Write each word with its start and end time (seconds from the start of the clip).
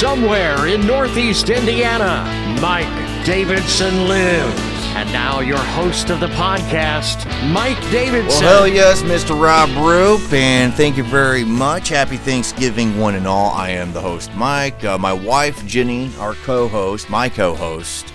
Somewhere 0.00 0.66
in 0.66 0.86
Northeast 0.86 1.50
Indiana, 1.50 2.24
Mike 2.58 3.26
Davidson 3.26 4.08
lives. 4.08 4.58
And 4.96 5.12
now, 5.12 5.40
your 5.40 5.58
host 5.58 6.08
of 6.08 6.20
the 6.20 6.28
podcast, 6.28 7.26
Mike 7.52 7.78
Davidson. 7.90 8.42
Well, 8.42 8.60
hell 8.60 8.66
yes, 8.66 9.02
Mr. 9.02 9.38
Rob 9.38 9.68
Roop, 9.76 10.32
and 10.32 10.72
thank 10.72 10.96
you 10.96 11.04
very 11.04 11.44
much. 11.44 11.90
Happy 11.90 12.16
Thanksgiving, 12.16 12.96
one 12.98 13.14
and 13.14 13.26
all. 13.26 13.50
I 13.50 13.72
am 13.72 13.92
the 13.92 14.00
host, 14.00 14.34
Mike. 14.34 14.82
Uh, 14.82 14.96
my 14.96 15.12
wife, 15.12 15.66
Jenny, 15.66 16.10
our 16.18 16.32
co 16.32 16.66
host, 16.66 17.10
my 17.10 17.28
co 17.28 17.54
host, 17.54 18.10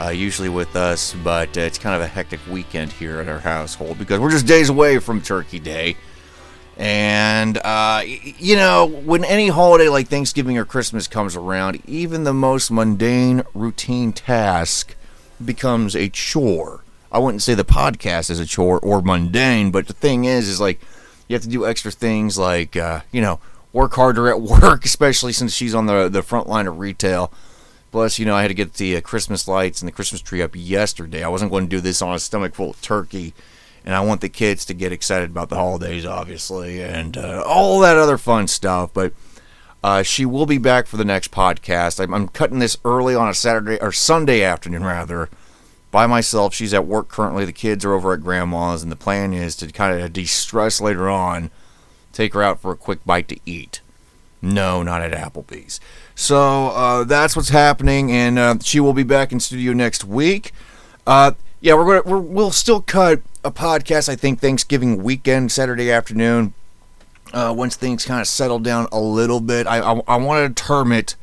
uh, 0.00 0.08
usually 0.08 0.48
with 0.48 0.74
us, 0.74 1.14
but 1.22 1.56
uh, 1.56 1.60
it's 1.60 1.78
kind 1.78 1.94
of 1.94 2.02
a 2.02 2.08
hectic 2.08 2.40
weekend 2.50 2.90
here 2.90 3.20
at 3.20 3.28
our 3.28 3.38
household 3.38 3.98
because 3.98 4.18
we're 4.18 4.32
just 4.32 4.48
days 4.48 4.68
away 4.68 4.98
from 4.98 5.20
Turkey 5.20 5.60
Day. 5.60 5.96
And, 6.80 7.58
uh, 7.58 8.00
you 8.06 8.56
know, 8.56 8.86
when 8.86 9.22
any 9.22 9.48
holiday 9.48 9.90
like 9.90 10.08
Thanksgiving 10.08 10.56
or 10.56 10.64
Christmas 10.64 11.06
comes 11.06 11.36
around, 11.36 11.82
even 11.86 12.24
the 12.24 12.32
most 12.32 12.70
mundane, 12.70 13.42
routine 13.52 14.14
task 14.14 14.96
becomes 15.44 15.94
a 15.94 16.08
chore. 16.08 16.82
I 17.12 17.18
wouldn't 17.18 17.42
say 17.42 17.52
the 17.52 17.66
podcast 17.66 18.30
is 18.30 18.40
a 18.40 18.46
chore 18.46 18.78
or 18.80 19.02
mundane, 19.02 19.70
but 19.70 19.88
the 19.88 19.92
thing 19.92 20.24
is, 20.24 20.48
is 20.48 20.58
like 20.58 20.80
you 21.28 21.34
have 21.34 21.42
to 21.42 21.50
do 21.50 21.66
extra 21.66 21.90
things 21.90 22.38
like, 22.38 22.78
uh, 22.78 23.00
you 23.12 23.20
know, 23.20 23.40
work 23.74 23.92
harder 23.92 24.30
at 24.30 24.40
work, 24.40 24.86
especially 24.86 25.34
since 25.34 25.52
she's 25.52 25.74
on 25.74 25.84
the, 25.84 26.08
the 26.08 26.22
front 26.22 26.48
line 26.48 26.66
of 26.66 26.78
retail. 26.78 27.30
Plus, 27.90 28.18
you 28.18 28.24
know, 28.24 28.34
I 28.34 28.40
had 28.40 28.48
to 28.48 28.54
get 28.54 28.74
the 28.74 28.96
uh, 28.96 29.02
Christmas 29.02 29.46
lights 29.46 29.82
and 29.82 29.86
the 29.86 29.92
Christmas 29.92 30.22
tree 30.22 30.40
up 30.40 30.52
yesterday. 30.54 31.22
I 31.22 31.28
wasn't 31.28 31.50
going 31.50 31.64
to 31.64 31.76
do 31.76 31.82
this 31.82 32.00
on 32.00 32.14
a 32.14 32.18
stomach 32.18 32.54
full 32.54 32.70
of 32.70 32.80
turkey 32.80 33.34
and 33.84 33.94
I 33.94 34.00
want 34.00 34.20
the 34.20 34.28
kids 34.28 34.64
to 34.66 34.74
get 34.74 34.92
excited 34.92 35.30
about 35.30 35.48
the 35.48 35.56
holidays, 35.56 36.04
obviously, 36.04 36.82
and 36.82 37.16
uh, 37.16 37.42
all 37.46 37.80
that 37.80 37.96
other 37.96 38.18
fun 38.18 38.46
stuff. 38.48 38.90
But 38.92 39.12
uh, 39.82 40.02
she 40.02 40.26
will 40.26 40.46
be 40.46 40.58
back 40.58 40.86
for 40.86 40.96
the 40.96 41.04
next 41.04 41.30
podcast. 41.30 42.02
I'm, 42.02 42.12
I'm, 42.12 42.28
cutting 42.28 42.58
this 42.58 42.76
early 42.84 43.14
on 43.14 43.28
a 43.28 43.34
Saturday 43.34 43.78
or 43.80 43.92
Sunday 43.92 44.42
afternoon, 44.42 44.84
rather, 44.84 45.30
by 45.90 46.06
myself. 46.06 46.54
She's 46.54 46.74
at 46.74 46.86
work 46.86 47.08
currently. 47.08 47.44
The 47.44 47.52
kids 47.52 47.84
are 47.84 47.94
over 47.94 48.12
at 48.12 48.22
grandma's, 48.22 48.82
and 48.82 48.92
the 48.92 48.96
plan 48.96 49.32
is 49.32 49.56
to 49.56 49.66
kind 49.72 49.98
of 49.98 50.12
de-stress 50.12 50.80
later 50.80 51.08
on, 51.08 51.50
take 52.12 52.34
her 52.34 52.42
out 52.42 52.60
for 52.60 52.72
a 52.72 52.76
quick 52.76 53.04
bite 53.06 53.28
to 53.28 53.38
eat. 53.46 53.80
No, 54.42 54.82
not 54.82 55.02
at 55.02 55.12
Applebee's. 55.12 55.80
So 56.14 56.68
uh, 56.68 57.04
that's 57.04 57.34
what's 57.34 57.50
happening, 57.50 58.12
and 58.12 58.38
uh, 58.38 58.56
she 58.62 58.80
will 58.80 58.92
be 58.92 59.02
back 59.02 59.32
in 59.32 59.40
studio 59.40 59.72
next 59.72 60.04
week. 60.04 60.52
Yeah, 61.60 61.74
we're 61.74 61.84
gonna 61.84 62.10
we're, 62.10 62.20
we'll 62.20 62.52
still 62.52 62.80
cut 62.80 63.20
a 63.44 63.50
podcast. 63.50 64.08
I 64.08 64.16
think 64.16 64.40
Thanksgiving 64.40 65.02
weekend, 65.02 65.52
Saturday 65.52 65.90
afternoon. 65.90 66.54
Uh, 67.34 67.54
once 67.56 67.76
things 67.76 68.04
kind 68.04 68.20
of 68.20 68.26
settle 68.26 68.58
down 68.58 68.88
a 68.90 68.98
little 68.98 69.40
bit, 69.40 69.66
I 69.66 69.78
I, 69.80 70.00
I 70.08 70.16
want 70.16 70.56
to 70.56 70.62
term 70.62 70.90
it 70.90 71.16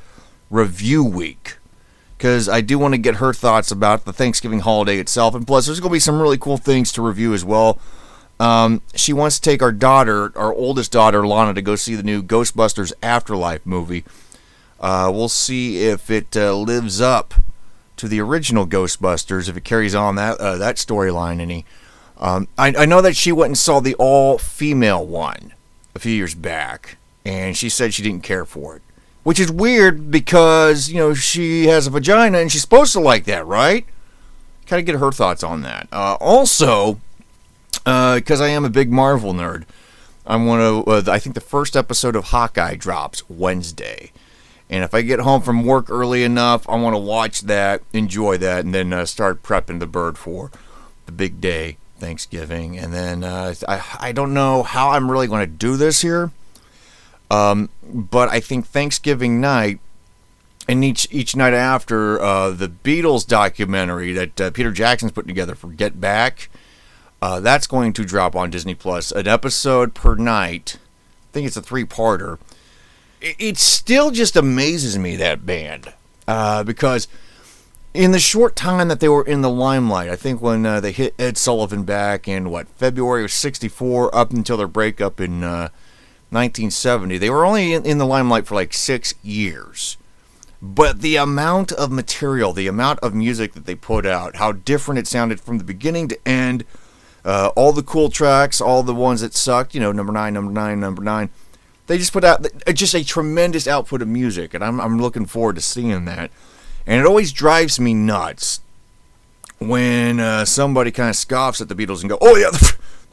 review 0.51 1.03
week 1.03 1.57
because 2.17 2.47
I 2.47 2.61
do 2.61 2.77
want 2.77 2.93
to 2.93 2.99
get 2.99 3.15
her 3.15 3.33
thoughts 3.33 3.71
about 3.71 4.05
the 4.05 4.13
Thanksgiving 4.13 4.59
holiday 4.59 4.99
itself, 4.99 5.33
and 5.33 5.45
plus 5.45 5.65
there's 5.65 5.79
to 5.79 5.89
be 5.89 5.99
some 5.99 6.21
really 6.21 6.37
cool 6.37 6.57
things 6.57 6.91
to 6.93 7.01
review 7.01 7.33
as 7.33 7.43
well. 7.43 7.79
Um, 8.39 8.83
she 8.93 9.13
wants 9.13 9.39
to 9.39 9.41
take 9.41 9.63
our 9.63 9.71
daughter, 9.71 10.31
our 10.37 10.53
oldest 10.53 10.91
daughter, 10.91 11.25
Lana, 11.25 11.55
to 11.55 11.61
go 11.63 11.75
see 11.75 11.95
the 11.95 12.03
new 12.03 12.21
Ghostbusters 12.21 12.93
Afterlife 13.01 13.65
movie. 13.65 14.03
Uh, 14.79 15.11
we'll 15.11 15.29
see 15.29 15.83
if 15.83 16.11
it 16.11 16.37
uh, 16.37 16.55
lives 16.55 17.01
up 17.01 17.33
to 17.97 18.07
the 18.07 18.21
original 18.21 18.65
Ghostbusters 18.65 19.49
if 19.49 19.57
it 19.57 19.63
carries 19.63 19.93
on 19.93 20.15
that 20.15 20.37
uh, 20.37 20.57
that 20.57 20.77
storyline 20.77 21.39
any. 21.39 21.65
Um, 22.19 22.47
I, 22.57 22.73
I 22.75 22.85
know 22.85 23.01
that 23.01 23.15
she 23.15 23.31
went 23.31 23.49
and 23.51 23.57
saw 23.57 23.79
the 23.79 23.93
all 23.95 24.37
female 24.37 25.05
one 25.05 25.53
a 25.93 25.99
few 25.99 26.13
years 26.13 26.33
back, 26.33 26.97
and 27.25 27.55
she 27.55 27.69
said 27.69 27.93
she 27.93 28.01
didn't 28.01 28.23
care 28.23 28.45
for 28.45 28.77
it, 28.77 28.81
which 29.23 29.39
is 29.39 29.51
weird 29.51 30.09
because 30.09 30.89
you 30.89 30.97
know 30.97 31.13
she 31.13 31.67
has 31.67 31.87
a 31.87 31.89
vagina 31.89 32.39
and 32.39 32.51
she's 32.51 32.61
supposed 32.61 32.93
to 32.93 32.99
like 32.99 33.25
that, 33.25 33.45
right? 33.45 33.85
Kind 34.65 34.79
of 34.79 34.85
get 34.85 34.99
her 34.99 35.11
thoughts 35.11 35.43
on 35.43 35.61
that. 35.61 35.87
Uh, 35.91 36.17
also, 36.19 36.99
because 37.71 38.41
uh, 38.41 38.43
I 38.43 38.49
am 38.49 38.65
a 38.65 38.69
big 38.69 38.91
Marvel 38.91 39.33
nerd, 39.33 39.65
I 40.25 40.35
want 40.35 40.85
to. 40.85 40.91
Uh, 40.91 41.13
I 41.13 41.19
think 41.19 41.35
the 41.35 41.41
first 41.41 41.75
episode 41.75 42.15
of 42.15 42.25
Hawkeye 42.25 42.75
drops 42.75 43.27
Wednesday. 43.29 44.11
And 44.69 44.83
if 44.83 44.93
I 44.93 45.01
get 45.01 45.19
home 45.21 45.41
from 45.41 45.63
work 45.63 45.89
early 45.89 46.23
enough, 46.23 46.67
I 46.67 46.75
want 46.75 46.93
to 46.93 46.99
watch 46.99 47.41
that, 47.41 47.83
enjoy 47.93 48.37
that, 48.37 48.65
and 48.65 48.73
then 48.73 48.91
uh, 48.91 49.05
start 49.05 49.41
prepping 49.41 49.79
the 49.79 49.87
bird 49.87 50.17
for 50.17 50.51
the 51.05 51.11
big 51.13 51.39
day, 51.39 51.77
Thanksgiving. 51.99 52.77
And 52.77 52.93
then 52.93 53.23
uh, 53.23 53.53
I, 53.67 53.81
I 53.99 54.11
don't 54.11 54.33
know 54.33 54.63
how 54.63 54.89
I'm 54.89 55.09
really 55.09 55.27
going 55.27 55.39
to 55.39 55.47
do 55.47 55.77
this 55.77 56.01
here, 56.01 56.31
um, 57.31 57.69
but 57.81 58.27
I 58.29 58.41
think 58.41 58.67
Thanksgiving 58.67 59.39
night 59.39 59.79
and 60.67 60.83
each 60.83 61.07
each 61.11 61.33
night 61.33 61.53
after 61.53 62.19
uh, 62.21 62.49
the 62.49 62.67
Beatles 62.67 63.25
documentary 63.25 64.11
that 64.11 64.41
uh, 64.41 64.51
Peter 64.51 64.71
Jackson's 64.71 65.13
putting 65.13 65.29
together 65.29 65.55
for 65.55 65.67
Get 65.67 66.01
Back, 66.01 66.49
uh, 67.21 67.39
that's 67.39 67.67
going 67.67 67.93
to 67.93 68.03
drop 68.03 68.35
on 68.35 68.49
Disney 68.49 68.75
Plus. 68.75 69.13
An 69.13 69.27
episode 69.27 69.93
per 69.93 70.15
night. 70.15 70.77
I 70.77 71.31
think 71.31 71.47
it's 71.47 71.57
a 71.57 71.61
three-parter 71.61 72.39
it 73.39 73.57
still 73.57 74.11
just 74.11 74.35
amazes 74.35 74.97
me 74.97 75.15
that 75.17 75.45
band 75.45 75.93
uh, 76.27 76.63
because 76.63 77.07
in 77.93 78.11
the 78.11 78.19
short 78.19 78.55
time 78.55 78.87
that 78.89 78.99
they 78.99 79.09
were 79.09 79.25
in 79.25 79.41
the 79.41 79.49
limelight, 79.49 80.09
I 80.09 80.15
think 80.15 80.41
when 80.41 80.65
uh, 80.65 80.79
they 80.79 80.91
hit 80.91 81.15
Ed 81.17 81.37
Sullivan 81.37 81.83
back 81.83 82.27
in 82.27 82.49
what 82.49 82.67
February 82.69 83.23
of 83.23 83.31
'64 83.31 84.13
up 84.15 84.31
until 84.31 84.57
their 84.57 84.67
breakup 84.67 85.19
in 85.19 85.43
uh, 85.43 85.69
1970, 86.29 87.17
they 87.17 87.29
were 87.29 87.45
only 87.45 87.73
in, 87.73 87.85
in 87.85 87.97
the 87.97 88.05
limelight 88.05 88.45
for 88.45 88.55
like 88.55 88.73
six 88.73 89.13
years. 89.23 89.97
But 90.61 91.01
the 91.01 91.15
amount 91.15 91.71
of 91.71 91.91
material, 91.91 92.51
the 92.51 92.67
amount 92.67 92.99
of 92.99 93.13
music 93.13 93.53
that 93.53 93.65
they 93.65 93.75
put 93.75 94.05
out, 94.05 94.37
how 94.37 94.51
different 94.51 94.99
it 94.99 95.07
sounded 95.07 95.39
from 95.39 95.59
the 95.59 95.63
beginning 95.63 96.07
to 96.07 96.27
end, 96.27 96.65
uh, 97.23 97.51
all 97.55 97.73
the 97.73 97.83
cool 97.83 98.09
tracks, 98.09 98.59
all 98.59 98.81
the 98.83 98.93
ones 98.93 99.21
that 99.21 99.35
sucked, 99.35 99.75
you 99.75 99.79
know, 99.79 99.91
number 99.91 100.11
nine, 100.11 100.33
number 100.33 100.51
nine, 100.51 100.79
number 100.79 101.03
nine 101.03 101.29
they 101.87 101.97
just 101.97 102.13
put 102.13 102.23
out 102.23 102.45
just 102.73 102.93
a 102.93 103.03
tremendous 103.03 103.67
output 103.67 104.01
of 104.01 104.07
music, 104.07 104.53
and 104.53 104.63
I'm, 104.63 104.79
I'm 104.79 105.01
looking 105.01 105.25
forward 105.25 105.55
to 105.55 105.61
seeing 105.61 106.05
that. 106.05 106.31
And 106.85 107.01
it 107.01 107.05
always 107.05 107.31
drives 107.31 107.79
me 107.79 107.93
nuts 107.93 108.61
when 109.59 110.19
uh, 110.19 110.45
somebody 110.45 110.91
kind 110.91 111.09
of 111.09 111.15
scoffs 111.15 111.59
at 111.59 111.69
the 111.69 111.75
Beatles 111.75 112.01
and 112.01 112.09
go, 112.09 112.17
"Oh 112.21 112.35
yeah, 112.35 112.51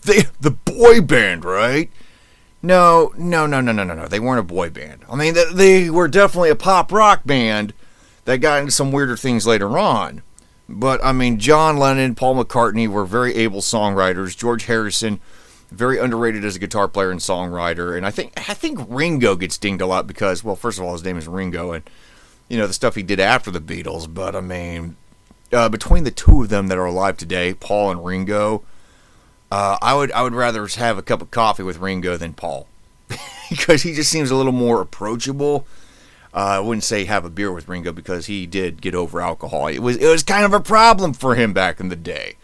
the, 0.02 0.30
the 0.40 0.50
boy 0.50 1.00
band, 1.00 1.44
right?" 1.44 1.90
No, 2.62 3.12
no, 3.18 3.46
no, 3.46 3.60
no, 3.60 3.72
no, 3.72 3.84
no, 3.84 3.94
no. 3.94 4.06
They 4.06 4.20
weren't 4.20 4.40
a 4.40 4.42
boy 4.42 4.70
band. 4.70 5.04
I 5.10 5.16
mean, 5.16 5.34
they, 5.34 5.44
they 5.52 5.90
were 5.90 6.08
definitely 6.08 6.48
a 6.48 6.56
pop 6.56 6.90
rock 6.92 7.20
band 7.26 7.74
that 8.24 8.38
got 8.38 8.60
into 8.60 8.72
some 8.72 8.90
weirder 8.90 9.18
things 9.18 9.46
later 9.46 9.78
on. 9.78 10.22
But 10.66 11.04
I 11.04 11.12
mean, 11.12 11.38
John 11.38 11.76
Lennon, 11.76 12.14
Paul 12.14 12.42
McCartney 12.42 12.88
were 12.88 13.04
very 13.04 13.34
able 13.34 13.60
songwriters. 13.60 14.36
George 14.36 14.64
Harrison 14.64 15.20
very 15.74 15.98
underrated 15.98 16.44
as 16.44 16.56
a 16.56 16.58
guitar 16.58 16.88
player 16.88 17.10
and 17.10 17.20
songwriter. 17.20 17.96
And 17.96 18.06
I 18.06 18.10
think 18.10 18.32
I 18.48 18.54
think 18.54 18.80
Ringo 18.88 19.36
gets 19.36 19.58
dinged 19.58 19.82
a 19.82 19.86
lot 19.86 20.06
because, 20.06 20.42
well, 20.42 20.56
first 20.56 20.78
of 20.78 20.84
all, 20.84 20.92
his 20.92 21.04
name 21.04 21.18
is 21.18 21.28
Ringo, 21.28 21.72
and 21.72 21.88
you 22.48 22.56
know 22.56 22.66
the 22.66 22.72
stuff 22.72 22.94
he 22.94 23.02
did 23.02 23.20
after 23.20 23.50
the 23.50 23.60
Beatles. 23.60 24.12
But 24.12 24.34
I 24.34 24.40
mean, 24.40 24.96
uh, 25.52 25.68
between 25.68 26.04
the 26.04 26.10
two 26.10 26.42
of 26.42 26.48
them 26.48 26.68
that 26.68 26.78
are 26.78 26.86
alive 26.86 27.16
today, 27.16 27.54
Paul 27.54 27.90
and 27.90 28.04
Ringo, 28.04 28.62
uh, 29.50 29.78
I 29.80 29.94
would 29.94 30.12
I 30.12 30.22
would 30.22 30.34
rather 30.34 30.66
have 30.66 30.98
a 30.98 31.02
cup 31.02 31.22
of 31.22 31.30
coffee 31.30 31.62
with 31.62 31.78
Ringo 31.78 32.16
than 32.16 32.32
Paul 32.32 32.66
because 33.50 33.82
he 33.82 33.94
just 33.94 34.10
seems 34.10 34.30
a 34.30 34.36
little 34.36 34.52
more 34.52 34.80
approachable. 34.80 35.66
Uh, 36.34 36.58
I 36.58 36.60
wouldn't 36.60 36.82
say 36.82 37.04
have 37.04 37.24
a 37.24 37.30
beer 37.30 37.52
with 37.52 37.68
Ringo 37.68 37.92
because 37.92 38.26
he 38.26 38.44
did 38.44 38.80
get 38.80 38.94
over 38.94 39.20
alcohol. 39.20 39.68
It 39.68 39.78
was 39.78 39.96
it 39.96 40.08
was 40.08 40.22
kind 40.22 40.44
of 40.44 40.52
a 40.52 40.60
problem 40.60 41.12
for 41.12 41.36
him 41.36 41.52
back 41.52 41.78
in 41.78 41.88
the 41.88 41.96
day. 41.96 42.36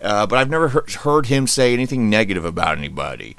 Uh, 0.00 0.26
but 0.26 0.38
I've 0.38 0.50
never 0.50 0.68
he- 0.68 0.92
heard 0.92 1.26
him 1.26 1.46
say 1.46 1.72
anything 1.72 2.08
negative 2.08 2.44
about 2.44 2.78
anybody. 2.78 3.36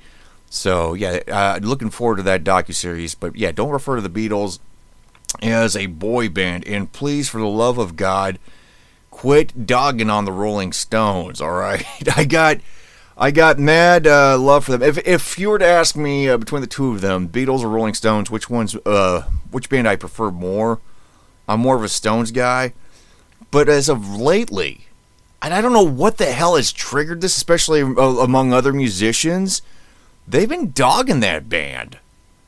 So 0.50 0.94
yeah, 0.94 1.20
uh, 1.28 1.60
looking 1.62 1.90
forward 1.90 2.18
to 2.18 2.24
that 2.24 2.44
docu 2.44 2.74
series. 2.74 3.16
But 3.16 3.36
yeah, 3.36 3.52
don't 3.52 3.72
refer 3.72 3.96
to 3.96 4.02
the 4.02 4.10
Beatles 4.10 4.60
as 5.42 5.76
a 5.76 5.86
boy 5.88 6.30
band, 6.30 6.68
and 6.68 6.92
please, 6.92 7.30
for 7.30 7.40
the 7.40 7.48
love 7.48 7.78
of 7.78 7.96
God, 7.96 8.38
quit 9.10 9.66
dogging 9.66 10.10
on 10.10 10.26
the 10.26 10.32
Rolling 10.32 10.74
Stones. 10.74 11.42
All 11.42 11.52
right, 11.52 11.86
I 12.18 12.26
got. 12.26 12.58
I 13.18 13.30
got 13.30 13.60
mad 13.60 14.08
uh, 14.08 14.36
love 14.40 14.66
for 14.66 14.72
them. 14.72 14.82
If, 14.82 14.98
if 15.06 15.38
you 15.38 15.50
were 15.50 15.60
to 15.60 15.66
ask 15.66 15.96
me 15.96 16.28
uh, 16.28 16.38
between 16.38 16.62
the 16.62 16.68
two 16.68 16.90
of 16.92 17.02
them, 17.02 17.30
Beatles 17.30 17.60
or 17.62 17.68
Rolling 17.68 17.94
Stones, 17.94 18.32
which 18.32 18.50
one's 18.50 18.76
uh, 18.78 19.26
which 19.52 19.70
band 19.70 19.88
I 19.88 19.96
prefer 19.96 20.32
more, 20.32 20.80
I'm 21.48 21.60
more 21.60 21.76
of 21.76 21.84
a 21.84 21.90
Stones 21.90 22.32
guy. 22.32 22.74
But 23.52 23.70
as 23.70 23.90
of 23.90 24.16
lately, 24.16 24.88
and 25.42 25.54
I 25.54 25.62
don't 25.62 25.74
know 25.74 25.84
what 25.84 26.18
the 26.18 26.32
hell 26.32 26.56
has 26.56 26.72
triggered 26.72 27.22
this, 27.22 27.36
especially 27.36 27.82
uh, 27.82 27.86
among 27.86 28.54
other 28.54 28.74
musicians. 28.74 29.62
They've 30.28 30.50
been 30.50 30.72
dogging 30.72 31.20
that 31.22 31.50
band. 31.50 31.98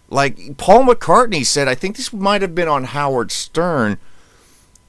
Like 0.10 0.58
Paul 0.58 0.86
McCartney 0.86 1.46
said, 1.46 1.68
I 1.68 1.76
think 1.76 1.98
this 1.98 2.14
might 2.14 2.44
have 2.44 2.54
been 2.54 2.68
on 2.68 2.84
Howard 2.86 3.32
Stern. 3.32 3.98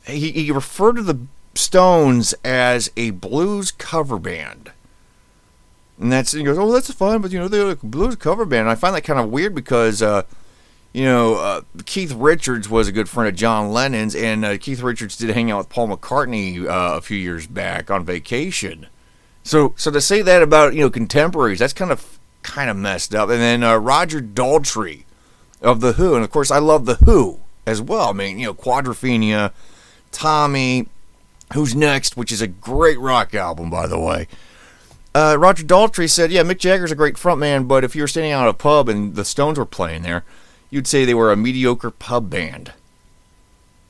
He, 0.06 0.32
he 0.32 0.50
referred 0.50 0.96
to 0.96 1.02
the 1.02 1.18
Stones 1.54 2.34
as 2.44 2.90
a 2.96 3.10
blues 3.10 3.70
cover 3.70 4.18
band. 4.18 4.72
And 5.98 6.10
that's 6.10 6.32
he 6.32 6.42
goes, 6.42 6.58
oh, 6.58 6.72
that's 6.72 6.92
fun, 6.92 7.22
but 7.22 7.30
you 7.30 7.38
know 7.38 7.48
they're 7.48 7.70
a 7.70 7.76
blues 7.76 8.16
cover 8.16 8.44
band. 8.44 8.62
And 8.62 8.70
I 8.70 8.74
find 8.74 8.94
that 8.94 9.02
kind 9.02 9.20
of 9.20 9.30
weird 9.30 9.54
because 9.54 10.02
uh, 10.02 10.24
you 10.94 11.04
know, 11.04 11.34
uh, 11.34 11.62
Keith 11.86 12.14
Richards 12.14 12.68
was 12.68 12.86
a 12.86 12.92
good 12.92 13.08
friend 13.08 13.28
of 13.28 13.34
John 13.34 13.72
Lennon's, 13.72 14.14
and 14.14 14.44
uh, 14.44 14.56
Keith 14.58 14.80
Richards 14.80 15.16
did 15.16 15.30
hang 15.30 15.50
out 15.50 15.58
with 15.58 15.68
Paul 15.68 15.88
McCartney 15.88 16.64
uh, 16.66 16.96
a 16.96 17.00
few 17.00 17.18
years 17.18 17.48
back 17.48 17.90
on 17.90 18.04
vacation. 18.04 18.86
So, 19.42 19.74
so 19.76 19.90
to 19.90 20.00
say 20.00 20.22
that 20.22 20.40
about 20.40 20.72
you 20.72 20.80
know 20.80 20.90
contemporaries, 20.90 21.58
that's 21.58 21.72
kind 21.72 21.90
of 21.90 22.18
kind 22.44 22.70
of 22.70 22.76
messed 22.76 23.12
up. 23.12 23.28
And 23.28 23.40
then 23.40 23.64
uh, 23.64 23.76
Roger 23.76 24.20
Daltrey 24.20 25.02
of 25.60 25.80
the 25.80 25.94
Who, 25.94 26.14
and 26.14 26.22
of 26.22 26.30
course 26.30 26.52
I 26.52 26.58
love 26.58 26.86
the 26.86 26.94
Who 26.94 27.40
as 27.66 27.82
well. 27.82 28.10
I 28.10 28.12
mean, 28.12 28.38
you 28.38 28.46
know, 28.46 28.54
Quadrophenia, 28.54 29.52
Tommy, 30.12 30.86
Who's 31.54 31.74
Next, 31.74 32.16
which 32.16 32.30
is 32.30 32.40
a 32.40 32.46
great 32.46 33.00
rock 33.00 33.34
album, 33.34 33.68
by 33.68 33.88
the 33.88 33.98
way. 33.98 34.28
Uh, 35.12 35.36
Roger 35.40 35.64
Daltrey 35.64 36.08
said, 36.08 36.30
"Yeah, 36.30 36.42
Mick 36.42 36.58
Jagger's 36.58 36.92
a 36.92 36.96
great 36.96 37.16
frontman, 37.16 37.66
but 37.66 37.82
if 37.82 37.96
you 37.96 38.02
were 38.02 38.08
standing 38.08 38.30
out 38.30 38.44
at 38.44 38.50
a 38.50 38.54
pub 38.54 38.88
and 38.88 39.16
the 39.16 39.24
Stones 39.24 39.58
were 39.58 39.66
playing 39.66 40.02
there, 40.02 40.22
you'd 40.74 40.86
say 40.86 41.04
they 41.04 41.14
were 41.14 41.32
a 41.32 41.36
mediocre 41.36 41.90
pub 41.90 42.28
band." 42.28 42.72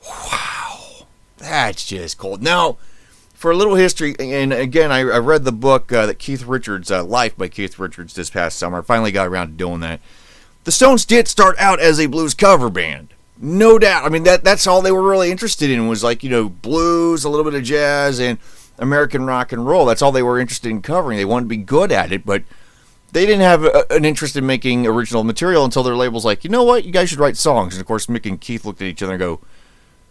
Wow, 0.07 1.07
that's 1.37 1.85
just 1.85 2.17
cold. 2.17 2.41
Now, 2.41 2.77
for 3.33 3.51
a 3.51 3.55
little 3.55 3.75
history, 3.75 4.15
and 4.19 4.53
again, 4.53 4.91
I, 4.91 4.99
I 4.99 5.17
read 5.17 5.43
the 5.43 5.51
book 5.51 5.91
uh, 5.91 6.05
that 6.05 6.19
Keith 6.19 6.45
Richards, 6.45 6.89
uh, 6.89 7.03
Life 7.03 7.37
by 7.37 7.47
Keith 7.47 7.77
Richards, 7.77 8.13
this 8.13 8.29
past 8.29 8.57
summer. 8.57 8.79
I 8.79 8.81
finally 8.81 9.11
got 9.11 9.27
around 9.27 9.47
to 9.47 9.53
doing 9.53 9.81
that. 9.81 9.99
The 10.63 10.71
Stones 10.71 11.05
did 11.05 11.27
start 11.27 11.55
out 11.59 11.79
as 11.79 11.99
a 11.99 12.07
blues 12.07 12.33
cover 12.33 12.69
band, 12.69 13.09
no 13.39 13.77
doubt. 13.77 14.05
I 14.05 14.09
mean, 14.09 14.23
that 14.23 14.43
that's 14.43 14.67
all 14.67 14.81
they 14.81 14.91
were 14.91 15.07
really 15.07 15.31
interested 15.31 15.69
in 15.69 15.87
was 15.87 16.03
like 16.03 16.23
you 16.23 16.29
know 16.29 16.49
blues, 16.49 17.23
a 17.23 17.29
little 17.29 17.43
bit 17.43 17.55
of 17.55 17.63
jazz, 17.63 18.19
and 18.19 18.39
American 18.79 19.25
rock 19.25 19.51
and 19.51 19.65
roll. 19.65 19.85
That's 19.85 20.01
all 20.01 20.11
they 20.11 20.23
were 20.23 20.39
interested 20.39 20.69
in 20.69 20.81
covering. 20.81 21.17
They 21.17 21.25
wanted 21.25 21.45
to 21.45 21.49
be 21.49 21.57
good 21.57 21.91
at 21.91 22.11
it, 22.11 22.25
but 22.25 22.43
they 23.15 23.25
didn't 23.25 23.43
have 23.43 23.63
a, 23.63 23.85
an 23.93 24.03
interest 24.03 24.35
in 24.35 24.45
making 24.45 24.85
original 24.85 25.23
material 25.23 25.63
until 25.63 25.83
their 25.83 25.95
label's 25.95 26.25
like, 26.25 26.43
you 26.43 26.49
know 26.49 26.63
what, 26.63 26.83
you 26.83 26.91
guys 26.91 27.09
should 27.09 27.17
write 27.17 27.37
songs. 27.37 27.73
And 27.73 27.79
of 27.79 27.87
course, 27.87 28.07
Mick 28.07 28.25
and 28.25 28.41
Keith 28.41 28.65
looked 28.65 28.81
at 28.81 28.87
each 28.89 29.01
other 29.01 29.13
and 29.13 29.19
go, 29.19 29.39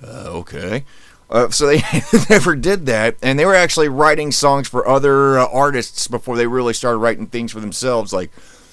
uh, 0.02 0.38
okay. 0.38 0.84
Uh, 1.28 1.50
so 1.50 1.66
they 1.66 1.82
never 2.30 2.56
did 2.56 2.86
that, 2.86 3.16
and 3.22 3.38
they 3.38 3.44
were 3.44 3.54
actually 3.54 3.88
writing 3.88 4.32
songs 4.32 4.68
for 4.68 4.88
other 4.88 5.38
uh, 5.38 5.46
artists 5.52 6.08
before 6.08 6.38
they 6.38 6.46
really 6.46 6.72
started 6.72 6.96
writing 6.96 7.26
things 7.26 7.52
for 7.52 7.60
themselves, 7.60 8.10
like 8.10 8.30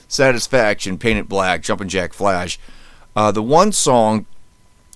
Satisfaction, 0.07 0.97
Paint 0.97 1.19
It 1.19 1.27
Black, 1.27 1.61
Jumpin' 1.61 1.89
Jack 1.89 2.13
Flash. 2.13 2.57
Uh, 3.13 3.33
the 3.33 3.43
one 3.43 3.73
song 3.73 4.25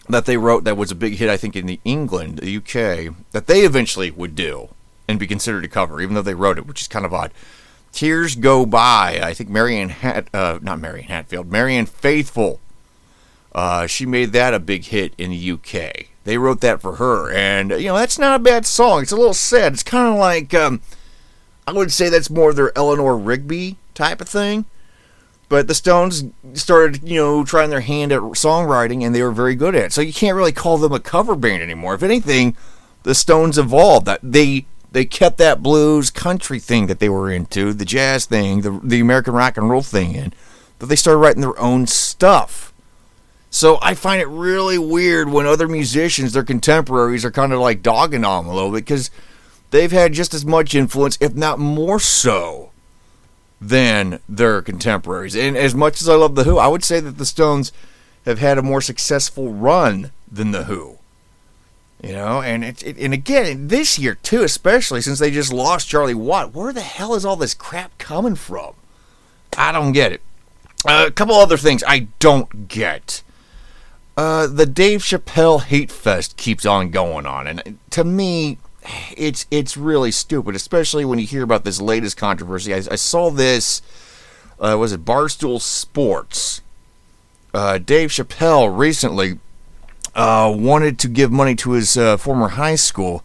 that 0.07 0.25
they 0.25 0.37
wrote 0.37 0.63
that 0.63 0.77
was 0.77 0.91
a 0.91 0.95
big 0.95 1.15
hit, 1.15 1.29
I 1.29 1.35
think, 1.35 1.57
in 1.57 1.65
the 1.65 1.81
England, 1.83 2.39
the 2.39 2.55
UK, 2.55 3.13
that 3.31 3.47
they 3.47 3.61
eventually 3.61 4.11
would 4.11 4.33
do 4.33 4.69
and 5.09 5.19
be 5.19 5.27
considered 5.27 5.65
a 5.65 5.67
cover, 5.67 5.99
even 5.99 6.15
though 6.15 6.21
they 6.21 6.33
wrote 6.33 6.57
it, 6.57 6.65
which 6.65 6.79
is 6.79 6.87
kind 6.87 7.05
of 7.05 7.13
odd. 7.13 7.31
Tears 7.95 8.35
Go 8.35 8.65
By. 8.65 9.21
I 9.23 9.33
think 9.33 9.49
Marianne 9.49 9.89
Hat, 9.89 10.27
uh, 10.33 10.59
not 10.61 10.79
Marianne 10.81 11.07
Hatfield, 11.07 11.49
Marianne 11.49 11.85
Faithfull. 11.85 12.59
Uh, 13.53 13.87
she 13.87 14.05
made 14.05 14.33
that 14.33 14.53
a 14.53 14.59
big 14.59 14.83
hit 14.83 15.13
in 15.17 15.31
the 15.31 15.51
UK. 15.51 16.07
They 16.25 16.37
wrote 16.37 16.59
that 16.59 16.81
for 16.81 16.97
her, 16.97 17.31
and 17.31 17.71
you 17.71 17.87
know 17.87 17.95
that's 17.95 18.19
not 18.19 18.35
a 18.35 18.43
bad 18.43 18.65
song. 18.65 19.01
It's 19.01 19.13
a 19.13 19.15
little 19.15 19.33
sad. 19.33 19.73
It's 19.73 19.83
kind 19.83 20.13
of 20.13 20.19
like 20.19 20.53
um, 20.53 20.81
I 21.65 21.71
would 21.71 21.91
say 21.91 22.09
that's 22.09 22.29
more 22.29 22.53
their 22.53 22.77
Eleanor 22.77 23.17
Rigby 23.17 23.77
type 23.93 24.19
of 24.19 24.27
thing. 24.27 24.65
But 25.47 25.67
the 25.67 25.75
Stones 25.75 26.25
started, 26.53 27.07
you 27.07 27.15
know, 27.15 27.45
trying 27.45 27.69
their 27.69 27.81
hand 27.81 28.11
at 28.11 28.19
songwriting, 28.19 29.05
and 29.05 29.15
they 29.15 29.21
were 29.21 29.31
very 29.31 29.55
good 29.55 29.75
at 29.75 29.85
it. 29.85 29.93
So 29.93 30.01
you 30.01 30.11
can't 30.11 30.35
really 30.35 30.51
call 30.51 30.77
them 30.77 30.91
a 30.91 30.99
cover 30.99 31.35
band 31.35 31.63
anymore. 31.63 31.93
If 31.93 32.03
anything, 32.03 32.57
the 33.03 33.15
Stones 33.15 33.57
evolved. 33.57 34.09
They 34.23 34.65
they 34.95 35.03
kept 35.03 35.37
that 35.39 35.61
blues 35.61 36.09
country 36.09 36.57
thing 36.57 36.87
that 36.87 36.99
they 36.99 37.09
were 37.09 37.29
into, 37.29 37.73
the 37.73 37.83
jazz 37.83 38.25
thing, 38.25 38.61
the 38.61 38.79
the 38.81 39.01
American 39.01 39.33
rock 39.33 39.57
and 39.57 39.69
roll 39.69 39.81
thing 39.81 40.15
in, 40.15 40.31
but 40.79 40.87
they 40.87 40.95
started 40.95 41.17
writing 41.17 41.41
their 41.41 41.59
own 41.59 41.85
stuff. 41.85 42.71
So 43.49 43.77
I 43.81 43.93
find 43.93 44.21
it 44.21 44.27
really 44.29 44.77
weird 44.77 45.27
when 45.27 45.47
other 45.47 45.67
musicians, 45.67 46.31
their 46.31 46.45
contemporaries, 46.45 47.25
are 47.25 47.31
kind 47.31 47.51
of 47.51 47.59
like 47.59 47.83
dogging 47.83 48.23
on 48.23 48.45
them 48.45 48.53
a 48.53 48.55
little 48.55 48.71
bit 48.71 48.85
because 48.85 49.11
they've 49.71 49.91
had 49.91 50.13
just 50.13 50.33
as 50.33 50.45
much 50.45 50.73
influence, 50.73 51.17
if 51.19 51.35
not 51.35 51.59
more 51.59 51.99
so, 51.99 52.71
than 53.59 54.21
their 54.29 54.61
contemporaries. 54.61 55.35
And 55.35 55.57
as 55.57 55.75
much 55.75 56.01
as 56.01 56.07
I 56.07 56.15
love 56.15 56.35
The 56.35 56.45
Who, 56.45 56.57
I 56.57 56.67
would 56.67 56.85
say 56.85 57.01
that 57.01 57.17
the 57.17 57.25
Stones 57.25 57.73
have 58.23 58.39
had 58.39 58.57
a 58.57 58.63
more 58.63 58.79
successful 58.79 59.51
run 59.53 60.11
than 60.31 60.51
The 60.51 60.63
Who. 60.63 60.99
You 62.05 62.11
know, 62.11 62.39
and 62.39 62.63
it's 62.63 62.83
it, 62.83 62.99
and 62.99 63.15
again 63.15 63.67
this 63.69 63.97
year 63.97 64.13
too, 64.13 64.43
especially 64.43 65.01
since 65.01 65.17
they 65.17 65.31
just 65.31 65.51
lost 65.51 65.89
Charlie 65.89 66.13
Watt. 66.13 66.53
Where 66.53 66.71
the 66.71 66.81
hell 66.81 67.15
is 67.15 67.25
all 67.25 67.35
this 67.35 67.55
crap 67.55 67.97
coming 67.97 68.35
from? 68.35 68.75
I 69.57 69.71
don't 69.71 69.91
get 69.91 70.11
it. 70.11 70.21
Uh, 70.87 71.05
a 71.07 71.11
couple 71.11 71.33
other 71.33 71.57
things 71.57 71.83
I 71.87 72.09
don't 72.19 72.67
get. 72.67 73.23
Uh, 74.15 74.45
the 74.45 74.67
Dave 74.67 75.01
Chappelle 75.01 75.63
hate 75.63 75.91
fest 75.91 76.37
keeps 76.37 76.63
on 76.63 76.91
going 76.91 77.25
on, 77.25 77.47
and 77.47 77.79
to 77.89 78.03
me, 78.03 78.59
it's 79.17 79.47
it's 79.49 79.75
really 79.75 80.11
stupid, 80.11 80.53
especially 80.53 81.05
when 81.05 81.17
you 81.17 81.25
hear 81.25 81.41
about 81.41 81.63
this 81.63 81.81
latest 81.81 82.17
controversy. 82.17 82.71
I, 82.71 82.83
I 82.91 82.97
saw 82.97 83.31
this. 83.31 83.81
Uh, 84.59 84.77
was 84.79 84.91
it 84.91 85.03
Barstool 85.03 85.59
Sports? 85.59 86.61
Uh, 87.51 87.79
Dave 87.79 88.11
Chappelle 88.11 88.77
recently 88.77 89.39
uh, 90.15 90.53
wanted 90.55 90.97
to 90.99 91.07
give 91.07 91.31
money 91.31 91.55
to 91.55 91.71
his 91.71 91.97
uh, 91.97 92.17
former 92.17 92.49
high 92.49 92.75
school, 92.75 93.23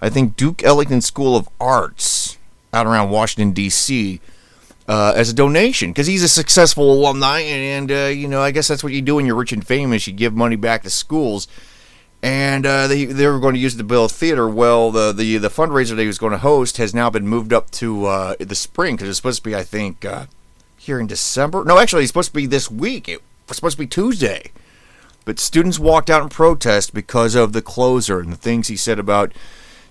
I 0.00 0.10
think 0.10 0.36
Duke 0.36 0.62
Ellington 0.62 1.00
School 1.00 1.36
of 1.36 1.48
Arts, 1.60 2.38
out 2.72 2.86
around 2.86 3.10
Washington 3.10 3.52
D.C. 3.52 4.20
Uh, 4.86 5.12
as 5.16 5.28
a 5.30 5.34
donation 5.34 5.90
because 5.90 6.06
he's 6.06 6.22
a 6.22 6.28
successful 6.28 6.92
alumni, 6.92 7.40
and, 7.40 7.90
and 7.90 7.98
uh, 8.00 8.06
you 8.08 8.28
know 8.28 8.40
I 8.40 8.50
guess 8.50 8.68
that's 8.68 8.84
what 8.84 8.92
you 8.92 9.02
do 9.02 9.16
when 9.16 9.26
you're 9.26 9.36
rich 9.36 9.52
and 9.52 9.66
famous. 9.66 10.06
You 10.06 10.12
give 10.12 10.34
money 10.34 10.56
back 10.56 10.82
to 10.82 10.90
schools, 10.90 11.48
and 12.22 12.66
uh, 12.66 12.86
they 12.86 13.04
they 13.04 13.26
were 13.26 13.38
going 13.38 13.54
to 13.54 13.60
use 13.60 13.74
build 13.74 14.10
a 14.10 14.14
theater. 14.14 14.48
Well, 14.48 14.90
the 14.90 15.12
the 15.12 15.38
the 15.38 15.48
fundraiser 15.50 15.94
that 15.96 16.02
he 16.02 16.06
was 16.06 16.18
going 16.18 16.32
to 16.32 16.38
host 16.38 16.78
has 16.78 16.94
now 16.94 17.10
been 17.10 17.26
moved 17.28 17.52
up 17.52 17.70
to 17.72 18.06
uh, 18.06 18.34
the 18.38 18.54
spring 18.54 18.96
because 18.96 19.08
it's 19.08 19.18
supposed 19.18 19.42
to 19.42 19.48
be 19.48 19.54
I 19.54 19.62
think 19.62 20.04
uh, 20.04 20.26
here 20.76 20.98
in 20.98 21.06
December. 21.06 21.64
No, 21.64 21.78
actually, 21.78 22.02
it's 22.02 22.10
supposed 22.10 22.30
to 22.30 22.34
be 22.34 22.46
this 22.46 22.70
week. 22.70 23.08
It 23.08 23.22
was 23.46 23.56
supposed 23.56 23.76
to 23.76 23.82
be 23.82 23.86
Tuesday, 23.86 24.52
but 25.28 25.38
students 25.38 25.78
walked 25.78 26.08
out 26.08 26.22
in 26.22 26.30
protest 26.30 26.94
because 26.94 27.34
of 27.34 27.52
the 27.52 27.60
closer 27.60 28.18
and 28.18 28.32
the 28.32 28.36
things 28.36 28.68
he 28.68 28.78
said 28.78 28.98
about 28.98 29.30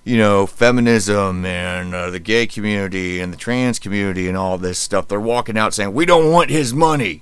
you 0.03 0.17
know, 0.17 0.47
feminism 0.47 1.45
and 1.45 1.93
uh, 1.93 2.09
the 2.09 2.19
gay 2.19 2.47
community 2.47 3.19
and 3.19 3.31
the 3.31 3.37
trans 3.37 3.77
community 3.77 4.27
and 4.27 4.35
all 4.35 4.57
this 4.57 4.79
stuff. 4.79 5.07
They're 5.07 5.19
walking 5.19 5.55
out 5.55 5.75
saying, 5.75 5.93
we 5.93 6.07
don't 6.07 6.31
want 6.31 6.49
his 6.49 6.73
money. 6.73 7.21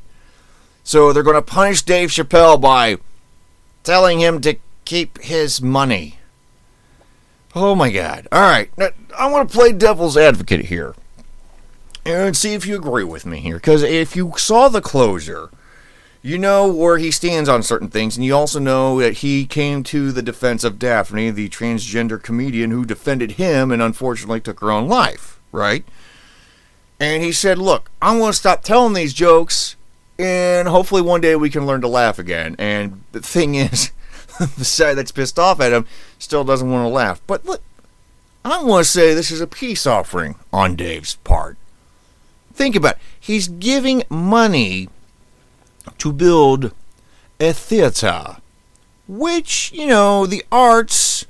So 0.81 1.12
they're 1.12 1.24
going 1.24 1.36
to 1.36 1.41
punish 1.41 1.81
Dave 1.81 2.07
Chappelle 2.07 2.62
by 2.62 3.00
telling 3.84 4.22
him 4.22 4.39
to 4.41 4.55
keep 4.86 5.22
his 5.22 5.62
money. 5.62 6.19
Oh 7.53 7.75
my 7.75 7.91
God. 7.91 8.29
All 8.31 8.43
right. 8.43 8.69
Now, 8.77 8.91
I 9.17 9.29
want 9.29 9.50
to 9.50 9.53
play 9.53 9.74
devil's 9.74 10.15
advocate 10.15 10.67
here 10.67 10.95
and 12.05 12.38
see 12.38 12.53
if 12.53 12.65
you 12.65 12.77
agree 12.77 13.03
with 13.03 13.25
me 13.25 13.41
here. 13.41 13.55
Because 13.55 13.84
if 13.84 14.15
you 14.15 14.31
saw 14.38 14.69
the 14.69 14.79
closer, 14.79 15.50
you 16.25 16.39
know 16.39 16.67
where 16.67 16.98
he 16.98 17.12
stands 17.12 17.48
on 17.48 17.62
certain 17.62 17.88
things, 17.88 18.17
and 18.17 18.25
you 18.25 18.36
also 18.36 18.58
know 18.58 19.00
that 19.00 19.17
he 19.17 19.46
came 19.46 19.84
to 19.84 20.12
the 20.12 20.24
defense 20.24 20.63
of 20.63 20.79
Daphne, 20.79 21.29
the 21.29 21.50
transgender 21.50 22.22
comedian 22.22 22.72
who 22.72 22.84
defended 22.84 23.34
him 23.34 23.72
and 23.72 23.79
unfortunately 23.79 24.41
took 24.41 24.60
her 24.60 24.72
own 24.72 24.88
life, 24.88 25.39
right? 25.51 25.86
And 27.00 27.22
he 27.22 27.32
said, 27.32 27.60
Look, 27.60 27.91
I'm 28.01 28.17
going 28.17 28.32
to 28.32 28.38
stop 28.38 28.63
telling 28.63 28.94
these 28.94 29.13
jokes, 29.13 29.75
and 30.17 30.67
hopefully 30.67 31.03
one 31.03 31.22
day 31.22 31.36
we 31.36 31.51
can 31.51 31.67
learn 31.67 31.82
to 31.82 31.88
laugh 31.88 32.17
again. 32.17 32.55
And 32.58 33.03
the 33.12 33.22
thing 33.22 33.53
is, 33.55 33.91
the 34.39 34.65
side 34.65 34.96
that's 34.96 35.12
pissed 35.12 35.38
off 35.38 35.62
at 35.62 35.74
him 35.74 35.86
still 36.17 36.44
doesn't 36.44 36.72
want 36.72 36.86
to 36.86 36.89
laugh. 36.89 37.22
But 37.27 37.46
look, 37.46 37.62
I 38.44 38.63
want 38.63 38.84
to 38.84 38.91
say 38.91 39.13
this 39.13 39.29
is 39.29 39.41
a 39.41 39.48
peace 39.48 39.86
offering 39.86 40.38
on 40.51 40.75
Dave's 40.75 41.17
part. 41.17 41.55
Think 42.51 42.75
about 42.75 42.96
it. 42.96 43.01
He's 43.20 43.48
giving 43.48 44.03
money 44.10 44.89
to 45.98 46.12
build 46.12 46.74
a 47.39 47.54
theater, 47.54 48.38
which, 49.08 49.72
you 49.74 49.88
know, 49.88 50.25
the 50.25 50.44
arts, 50.51 51.25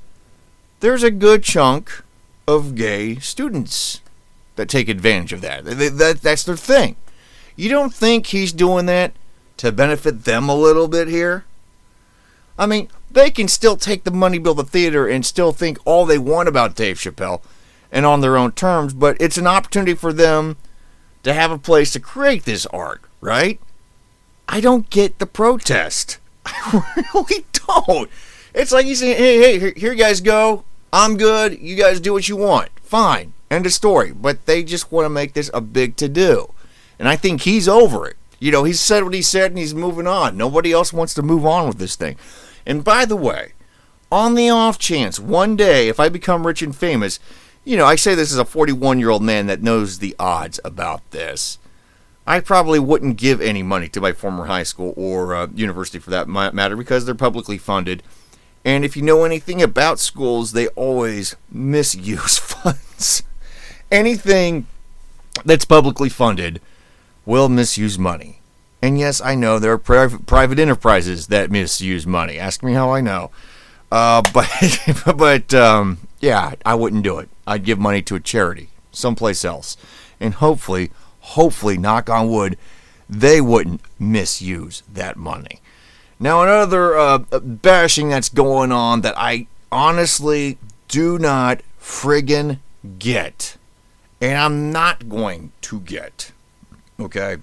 there's 0.80 1.02
a 1.02 1.10
good 1.10 1.42
chunk 1.42 2.02
of 2.46 2.74
gay 2.74 3.16
students 3.16 4.00
that 4.56 4.68
take 4.68 4.88
advantage 4.88 5.32
of 5.32 5.40
that. 5.42 5.64
that 5.64 6.20
that's 6.22 6.44
their 6.44 6.56
thing. 6.56 6.96
You 7.56 7.68
don't 7.68 7.92
think 7.92 8.26
he's 8.26 8.52
doing 8.52 8.86
that 8.86 9.12
to 9.58 9.72
benefit 9.72 10.24
them 10.24 10.48
a 10.48 10.54
little 10.54 10.88
bit 10.88 11.08
here? 11.08 11.44
I 12.58 12.66
mean, 12.66 12.88
they 13.10 13.30
can 13.30 13.48
still 13.48 13.76
take 13.76 14.04
the 14.04 14.10
money, 14.10 14.38
build 14.38 14.58
the 14.58 14.64
theater, 14.64 15.06
and 15.08 15.24
still 15.24 15.52
think 15.52 15.78
all 15.84 16.06
they 16.06 16.18
want 16.18 16.48
about 16.48 16.74
Dave 16.74 16.98
Chappelle 16.98 17.42
and 17.92 18.04
on 18.04 18.20
their 18.20 18.36
own 18.36 18.52
terms, 18.52 18.92
but 18.92 19.16
it's 19.20 19.38
an 19.38 19.46
opportunity 19.46 19.94
for 19.94 20.12
them 20.12 20.56
to 21.22 21.32
have 21.32 21.50
a 21.50 21.58
place 21.58 21.92
to 21.92 22.00
create 22.00 22.44
this 22.44 22.66
art, 22.66 23.02
right? 23.20 23.60
I 24.48 24.60
don't 24.60 24.88
get 24.90 25.18
the 25.18 25.26
protest. 25.26 26.18
I 26.46 27.04
really 27.14 27.44
don't. 27.52 28.10
It's 28.54 28.72
like 28.72 28.86
he's 28.86 29.00
saying, 29.00 29.16
hey, 29.16 29.58
hey, 29.58 29.72
here 29.78 29.92
you 29.92 29.98
guys 29.98 30.20
go. 30.20 30.64
I'm 30.92 31.16
good. 31.16 31.58
You 31.60 31.76
guys 31.76 32.00
do 32.00 32.12
what 32.12 32.28
you 32.28 32.36
want. 32.36 32.70
Fine. 32.80 33.34
End 33.50 33.66
of 33.66 33.72
story. 33.72 34.12
But 34.12 34.46
they 34.46 34.62
just 34.62 34.90
want 34.90 35.04
to 35.04 35.10
make 35.10 35.34
this 35.34 35.50
a 35.52 35.60
big 35.60 35.96
to 35.96 36.08
do. 36.08 36.52
And 36.98 37.08
I 37.08 37.16
think 37.16 37.42
he's 37.42 37.68
over 37.68 38.06
it. 38.06 38.16
You 38.38 38.52
know, 38.52 38.64
he's 38.64 38.80
said 38.80 39.04
what 39.04 39.14
he 39.14 39.22
said 39.22 39.50
and 39.50 39.58
he's 39.58 39.74
moving 39.74 40.06
on. 40.06 40.36
Nobody 40.36 40.72
else 40.72 40.92
wants 40.92 41.14
to 41.14 41.22
move 41.22 41.44
on 41.44 41.68
with 41.68 41.78
this 41.78 41.96
thing. 41.96 42.16
And 42.64 42.84
by 42.84 43.04
the 43.04 43.16
way, 43.16 43.52
on 44.10 44.34
the 44.34 44.50
off 44.50 44.78
chance 44.78 45.18
one 45.18 45.56
day 45.56 45.88
if 45.88 45.98
I 45.98 46.08
become 46.08 46.46
rich 46.46 46.62
and 46.62 46.74
famous, 46.74 47.18
you 47.64 47.76
know, 47.76 47.86
I 47.86 47.96
say 47.96 48.14
this 48.14 48.32
as 48.32 48.38
a 48.38 48.44
41 48.44 48.98
year 48.98 49.10
old 49.10 49.22
man 49.22 49.46
that 49.46 49.62
knows 49.62 49.98
the 49.98 50.14
odds 50.18 50.60
about 50.64 51.08
this. 51.10 51.58
I 52.26 52.40
probably 52.40 52.78
wouldn't 52.78 53.16
give 53.16 53.40
any 53.40 53.62
money 53.62 53.88
to 53.90 54.00
my 54.00 54.12
former 54.12 54.46
high 54.46 54.64
school 54.64 54.92
or 54.96 55.34
uh, 55.34 55.46
university 55.54 55.98
for 55.98 56.10
that 56.10 56.28
matter 56.28 56.76
because 56.76 57.04
they're 57.04 57.14
publicly 57.14 57.58
funded. 57.58 58.02
And 58.64 58.84
if 58.84 58.96
you 58.96 59.02
know 59.02 59.24
anything 59.24 59.62
about 59.62 60.00
schools, 60.00 60.50
they 60.50 60.66
always 60.68 61.36
misuse 61.52 62.38
funds. 62.38 63.22
Anything 63.92 64.66
that's 65.44 65.64
publicly 65.64 66.08
funded 66.08 66.60
will 67.24 67.48
misuse 67.48 67.96
money. 67.96 68.40
And 68.82 68.98
yes, 68.98 69.20
I 69.20 69.36
know 69.36 69.58
there 69.58 69.72
are 69.72 69.78
private, 69.78 70.58
enterprises 70.58 71.28
that 71.28 71.50
misuse 71.50 72.06
money. 72.06 72.38
Ask 72.38 72.62
me 72.62 72.72
how 72.72 72.90
I 72.92 73.00
know. 73.00 73.30
Uh, 73.90 74.22
but 74.34 74.48
but 75.16 75.54
um, 75.54 75.98
yeah, 76.20 76.54
I 76.64 76.74
wouldn't 76.74 77.04
do 77.04 77.18
it. 77.18 77.28
I'd 77.46 77.64
give 77.64 77.78
money 77.78 78.02
to 78.02 78.16
a 78.16 78.20
charity 78.20 78.70
someplace 78.90 79.44
else, 79.44 79.76
and 80.18 80.34
hopefully, 80.34 80.90
hopefully, 81.26 81.76
knock 81.76 82.08
on 82.08 82.28
wood, 82.28 82.56
they 83.08 83.40
wouldn't 83.40 83.80
misuse 83.98 84.82
that 84.92 85.16
money. 85.16 85.60
Now, 86.18 86.42
another 86.42 86.96
uh, 86.96 87.18
bashing 87.40 88.08
that's 88.08 88.28
going 88.28 88.72
on 88.72 89.02
that 89.02 89.14
I 89.18 89.48
honestly 89.70 90.58
do 90.88 91.18
not 91.18 91.60
friggin' 91.80 92.58
get, 92.98 93.56
and 94.20 94.38
I'm 94.38 94.72
not 94.72 95.08
going 95.08 95.52
to 95.62 95.80
get, 95.80 96.32
okay, 96.98 97.36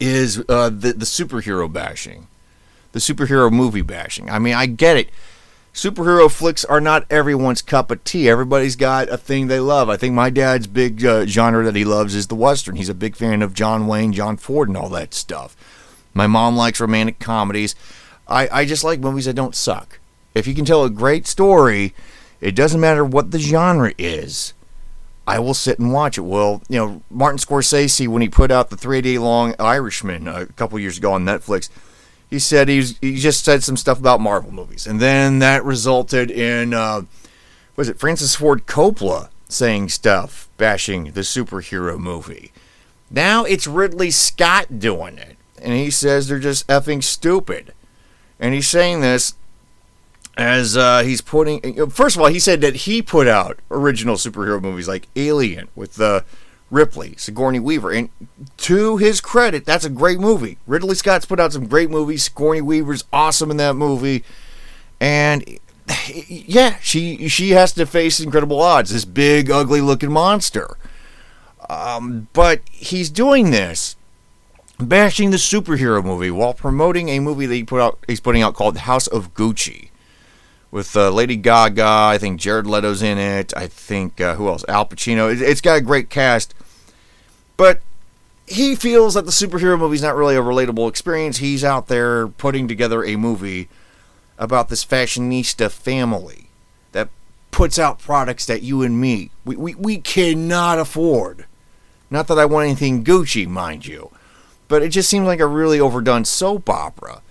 is 0.00 0.42
uh, 0.48 0.70
the, 0.70 0.92
the 0.92 1.04
superhero 1.04 1.72
bashing, 1.72 2.26
the 2.92 2.98
superhero 2.98 3.52
movie 3.52 3.82
bashing. 3.82 4.28
I 4.28 4.38
mean, 4.38 4.54
I 4.54 4.66
get 4.66 4.96
it 4.96 5.10
superhero 5.74 6.30
flicks 6.30 6.64
are 6.64 6.80
not 6.80 7.04
everyone's 7.10 7.60
cup 7.60 7.90
of 7.90 8.02
tea. 8.04 8.28
Everybody's 8.28 8.76
got 8.76 9.08
a 9.08 9.18
thing 9.18 9.48
they 9.48 9.60
love. 9.60 9.90
I 9.90 9.96
think 9.96 10.14
my 10.14 10.30
dad's 10.30 10.66
big 10.66 11.04
uh, 11.04 11.26
genre 11.26 11.64
that 11.64 11.76
he 11.76 11.84
loves 11.84 12.14
is 12.14 12.28
the 12.28 12.34
Western. 12.36 12.76
He's 12.76 12.88
a 12.88 12.94
big 12.94 13.16
fan 13.16 13.42
of 13.42 13.52
John 13.52 13.86
Wayne, 13.86 14.12
John 14.12 14.36
Ford, 14.36 14.68
and 14.68 14.76
all 14.76 14.88
that 14.90 15.12
stuff. 15.12 15.56
My 16.14 16.28
mom 16.28 16.56
likes 16.56 16.80
romantic 16.80 17.18
comedies. 17.18 17.74
I, 18.28 18.48
I 18.50 18.64
just 18.64 18.84
like 18.84 19.00
movies 19.00 19.24
that 19.24 19.34
don't 19.34 19.54
suck. 19.54 19.98
If 20.34 20.46
you 20.46 20.54
can 20.54 20.64
tell 20.64 20.84
a 20.84 20.90
great 20.90 21.26
story, 21.26 21.92
it 22.40 22.54
doesn't 22.54 22.80
matter 22.80 23.04
what 23.04 23.32
the 23.32 23.38
genre 23.38 23.92
is. 23.98 24.54
I 25.26 25.38
will 25.38 25.54
sit 25.54 25.78
and 25.78 25.92
watch 25.92 26.18
it. 26.18 26.22
Well, 26.22 26.62
you 26.68 26.78
know, 26.78 27.02
Martin 27.10 27.38
Scorsese, 27.38 28.06
when 28.06 28.22
he 28.22 28.28
put 28.28 28.50
out 28.50 28.70
the 28.70 28.76
three 28.76 29.00
day 29.00 29.18
long 29.18 29.54
Irishman 29.58 30.28
a 30.28 30.46
couple 30.46 30.78
years 30.78 30.98
ago 30.98 31.12
on 31.12 31.24
Netflix, 31.24 31.68
he 32.30 32.38
said 32.38 32.68
he's 32.68 32.98
he 32.98 33.16
just 33.16 33.44
said 33.44 33.62
some 33.62 33.76
stuff 33.76 33.98
about 33.98 34.20
Marvel 34.20 34.52
movies, 34.52 34.86
and 34.86 35.00
then 35.00 35.38
that 35.38 35.64
resulted 35.64 36.30
in 36.30 36.74
uh, 36.74 37.02
was 37.76 37.88
it 37.88 37.98
Francis 37.98 38.36
Ford 38.36 38.66
Coppola 38.66 39.28
saying 39.48 39.88
stuff 39.90 40.48
bashing 40.56 41.12
the 41.12 41.20
superhero 41.20 41.98
movie. 41.98 42.52
Now 43.10 43.44
it's 43.44 43.66
Ridley 43.66 44.10
Scott 44.10 44.78
doing 44.78 45.18
it, 45.18 45.36
and 45.60 45.72
he 45.74 45.90
says 45.90 46.28
they're 46.28 46.38
just 46.38 46.66
effing 46.66 47.02
stupid, 47.02 47.72
and 48.40 48.54
he's 48.54 48.68
saying 48.68 49.00
this 49.00 49.34
as 50.36 50.76
uh, 50.76 51.02
he's 51.02 51.20
putting. 51.20 51.88
First 51.90 52.16
of 52.16 52.22
all, 52.22 52.28
he 52.28 52.40
said 52.40 52.60
that 52.62 52.74
he 52.74 53.02
put 53.02 53.28
out 53.28 53.60
original 53.70 54.16
superhero 54.16 54.60
movies 54.60 54.88
like 54.88 55.08
Alien 55.16 55.68
with 55.74 55.94
the. 55.94 56.06
Uh, 56.06 56.20
Ripley, 56.74 57.14
Sigourney 57.16 57.60
Weaver. 57.60 57.92
And 57.92 58.10
to 58.58 58.96
his 58.96 59.20
credit, 59.20 59.64
that's 59.64 59.84
a 59.84 59.90
great 59.90 60.18
movie. 60.18 60.58
Ridley 60.66 60.96
Scott's 60.96 61.24
put 61.24 61.40
out 61.40 61.52
some 61.52 61.66
great 61.66 61.88
movies. 61.88 62.24
Sigourney 62.24 62.60
Weaver's 62.60 63.04
awesome 63.12 63.50
in 63.50 63.56
that 63.58 63.74
movie. 63.74 64.24
And 65.00 65.58
yeah, 66.08 66.76
she 66.80 67.28
she 67.28 67.50
has 67.50 67.72
to 67.74 67.86
face 67.86 68.20
incredible 68.20 68.60
odds. 68.60 68.90
This 68.90 69.04
big, 69.04 69.50
ugly 69.50 69.80
looking 69.80 70.12
monster. 70.12 70.76
Um, 71.70 72.28
but 72.34 72.60
he's 72.70 73.08
doing 73.08 73.50
this, 73.50 73.96
bashing 74.78 75.30
the 75.30 75.38
superhero 75.38 76.04
movie 76.04 76.30
while 76.30 76.52
promoting 76.52 77.08
a 77.08 77.20
movie 77.20 77.46
that 77.46 77.54
he 77.54 77.64
put 77.64 77.80
out. 77.80 77.98
He's 78.06 78.20
putting 78.20 78.42
out 78.42 78.54
called 78.54 78.76
House 78.78 79.06
of 79.06 79.32
Gucci, 79.32 79.88
with 80.70 80.96
uh, 80.96 81.08
Lady 81.10 81.36
Gaga. 81.36 81.86
I 81.86 82.18
think 82.18 82.40
Jared 82.40 82.66
Leto's 82.66 83.00
in 83.00 83.16
it. 83.16 83.56
I 83.56 83.68
think 83.68 84.20
uh, 84.20 84.34
who 84.34 84.48
else? 84.48 84.64
Al 84.68 84.84
Pacino. 84.84 85.40
it's 85.40 85.60
got 85.60 85.78
a 85.78 85.80
great 85.80 86.10
cast. 86.10 86.52
But 87.56 87.80
he 88.46 88.74
feels 88.74 89.14
that 89.14 89.24
the 89.24 89.30
superhero 89.30 89.78
movie 89.78 89.96
is 89.96 90.02
not 90.02 90.16
really 90.16 90.36
a 90.36 90.42
relatable 90.42 90.88
experience. 90.88 91.38
He's 91.38 91.64
out 91.64 91.88
there 91.88 92.28
putting 92.28 92.68
together 92.68 93.04
a 93.04 93.16
movie 93.16 93.68
about 94.38 94.68
this 94.68 94.84
fashionista 94.84 95.70
family 95.70 96.48
that 96.92 97.08
puts 97.50 97.78
out 97.78 98.00
products 98.00 98.46
that 98.46 98.62
you 98.62 98.82
and 98.82 99.00
me 99.00 99.30
we, 99.44 99.56
we, 99.56 99.74
we 99.74 99.98
cannot 99.98 100.78
afford. 100.78 101.46
Not 102.10 102.26
that 102.28 102.38
I 102.38 102.44
want 102.44 102.66
anything 102.66 103.04
Gucci, 103.04 103.46
mind 103.46 103.86
you, 103.86 104.10
but 104.68 104.82
it 104.82 104.88
just 104.88 105.08
seems 105.08 105.26
like 105.26 105.40
a 105.40 105.46
really 105.46 105.80
overdone 105.80 106.24
soap 106.24 106.68
opera. 106.68 107.22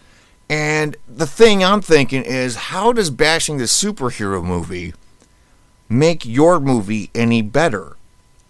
And 0.49 0.97
the 1.07 1.27
thing 1.27 1.63
I'm 1.63 1.81
thinking 1.81 2.23
is, 2.23 2.55
how 2.55 2.93
does 2.93 3.09
bashing 3.09 3.57
the 3.57 3.63
superhero 3.63 4.43
movie 4.43 4.93
make 5.89 6.25
your 6.25 6.59
movie 6.59 7.09
any 7.15 7.41
better? 7.41 7.95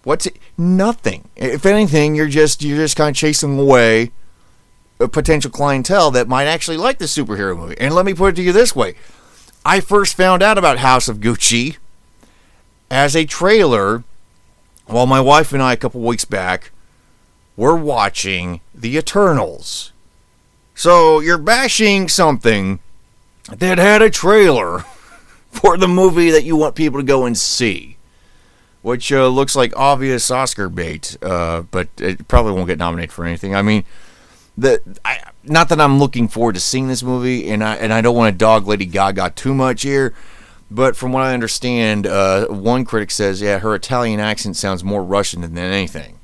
What's 0.03 0.25
it? 0.25 0.38
Nothing. 0.57 1.29
If 1.36 1.65
anything, 1.65 2.15
you're 2.15 2.27
just 2.27 2.62
you're 2.62 2.77
just 2.77 2.98
kind 2.98 3.10
of 3.12 3.15
chasing 3.15 3.57
away 3.57 4.12
a 5.00 5.07
potential 5.07 5.50
clientele 5.50 6.12
that 6.12 6.27
might 6.27 6.45
actually 6.45 6.77
like 6.77 6.98
the 6.98 7.05
superhero 7.05 7.57
movie. 7.57 7.77
And 7.79 7.95
let 7.95 8.05
me 8.05 8.13
put 8.13 8.33
it 8.33 8.36
to 8.38 8.43
you 8.43 8.51
this 8.51 8.75
way: 8.75 8.95
I 9.65 9.79
first 9.79 10.15
found 10.15 10.43
out 10.43 10.57
about 10.57 10.79
House 10.79 11.07
of 11.07 11.19
Gucci 11.19 11.77
as 12.91 13.15
a 13.15 13.25
trailer 13.25 14.03
while 14.86 15.05
my 15.05 15.22
wife 15.22 15.53
and 15.53 15.63
I 15.63 15.74
a 15.74 15.77
couple 15.77 16.01
weeks 16.01 16.25
back 16.25 16.72
were 17.55 17.75
watching 17.75 18.60
The 18.75 18.98
Eternals. 18.98 19.93
So 20.75 21.19
you're 21.19 21.38
bashing 21.38 22.10
something 22.10 22.79
that 23.50 23.77
had 23.77 24.01
a 24.01 24.10
trailer 24.10 24.79
for 25.51 25.77
the 25.77 25.88
movie 25.88 26.31
that 26.31 26.43
you 26.43 26.57
want 26.57 26.75
people 26.75 27.00
to 27.00 27.05
go 27.05 27.25
and 27.25 27.38
see 27.38 27.98
which 28.83 29.11
uh, 29.11 29.27
looks 29.29 29.55
like 29.55 29.75
obvious 29.75 30.29
Oscar 30.29 30.69
bait, 30.69 31.17
uh, 31.23 31.61
but 31.71 31.87
it 31.97 32.27
probably 32.27 32.51
won't 32.51 32.67
get 32.67 32.77
nominated 32.77 33.11
for 33.11 33.25
anything. 33.25 33.55
I 33.55 33.61
mean, 33.63 33.85
the 34.57 34.81
I, 35.03 35.23
not 35.43 35.69
that 35.69 35.81
I'm 35.81 35.97
looking 35.97 36.27
forward 36.27 36.53
to 36.55 36.61
seeing 36.61 36.89
this 36.89 37.01
movie, 37.01 37.49
and 37.49 37.63
I 37.63 37.75
and 37.77 37.91
I 37.91 38.01
don't 38.01 38.15
want 38.15 38.33
to 38.33 38.37
dog 38.37 38.67
Lady 38.67 38.85
Gaga 38.85 39.31
too 39.31 39.55
much 39.55 39.81
here, 39.81 40.13
but 40.69 40.97
from 40.97 41.13
what 41.13 41.23
I 41.23 41.33
understand, 41.33 42.05
uh, 42.05 42.47
one 42.47 42.83
critic 42.83 43.09
says, 43.09 43.41
yeah, 43.41 43.59
her 43.59 43.73
Italian 43.73 44.19
accent 44.19 44.57
sounds 44.57 44.83
more 44.83 45.01
Russian 45.01 45.41
than 45.41 45.57
anything, 45.57 46.19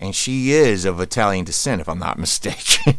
and 0.00 0.14
she 0.14 0.52
is 0.52 0.86
of 0.86 0.98
Italian 1.00 1.44
descent, 1.44 1.82
if 1.82 1.88
I'm 1.88 1.98
not 1.98 2.18
mistaken. 2.18 2.98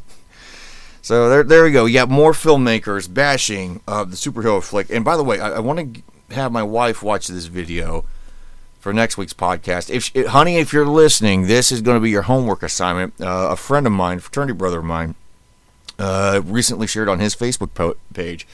so 1.01 1.27
there, 1.27 1.43
there 1.43 1.63
we 1.63 1.71
go. 1.71 1.85
You 1.85 1.95
got 1.95 2.09
more 2.09 2.33
filmmakers 2.33 3.11
bashing 3.11 3.81
uh, 3.87 4.03
the 4.03 4.15
superhero 4.15 4.61
flick. 4.61 4.91
And 4.91 5.03
by 5.03 5.17
the 5.17 5.23
way, 5.23 5.39
I, 5.39 5.53
I 5.53 5.59
want 5.59 5.95
to 5.95 6.35
have 6.35 6.51
my 6.51 6.63
wife 6.63 7.01
watch 7.01 7.27
this 7.27 7.45
video 7.45 8.05
for 8.85 8.93
next 8.93 9.17
week's 9.17 9.33
podcast. 9.33 9.89
If 9.89 10.27
honey, 10.27 10.57
if 10.57 10.71
you're 10.71 10.85
listening, 10.85 11.47
this 11.47 11.71
is 11.71 11.81
going 11.81 11.97
to 11.97 11.99
be 11.99 12.11
your 12.11 12.21
homework 12.21 12.61
assignment. 12.61 13.19
Uh, 13.19 13.47
a 13.49 13.55
friend 13.55 13.87
of 13.87 13.93
mine, 13.93 14.19
fraternity 14.19 14.53
brother 14.53 14.77
of 14.77 14.85
mine, 14.85 15.15
uh, 15.97 16.39
recently 16.45 16.85
shared 16.85 17.09
on 17.09 17.19
his 17.19 17.35
Facebook 17.35 17.73
po- 17.73 17.97
page. 18.13 18.45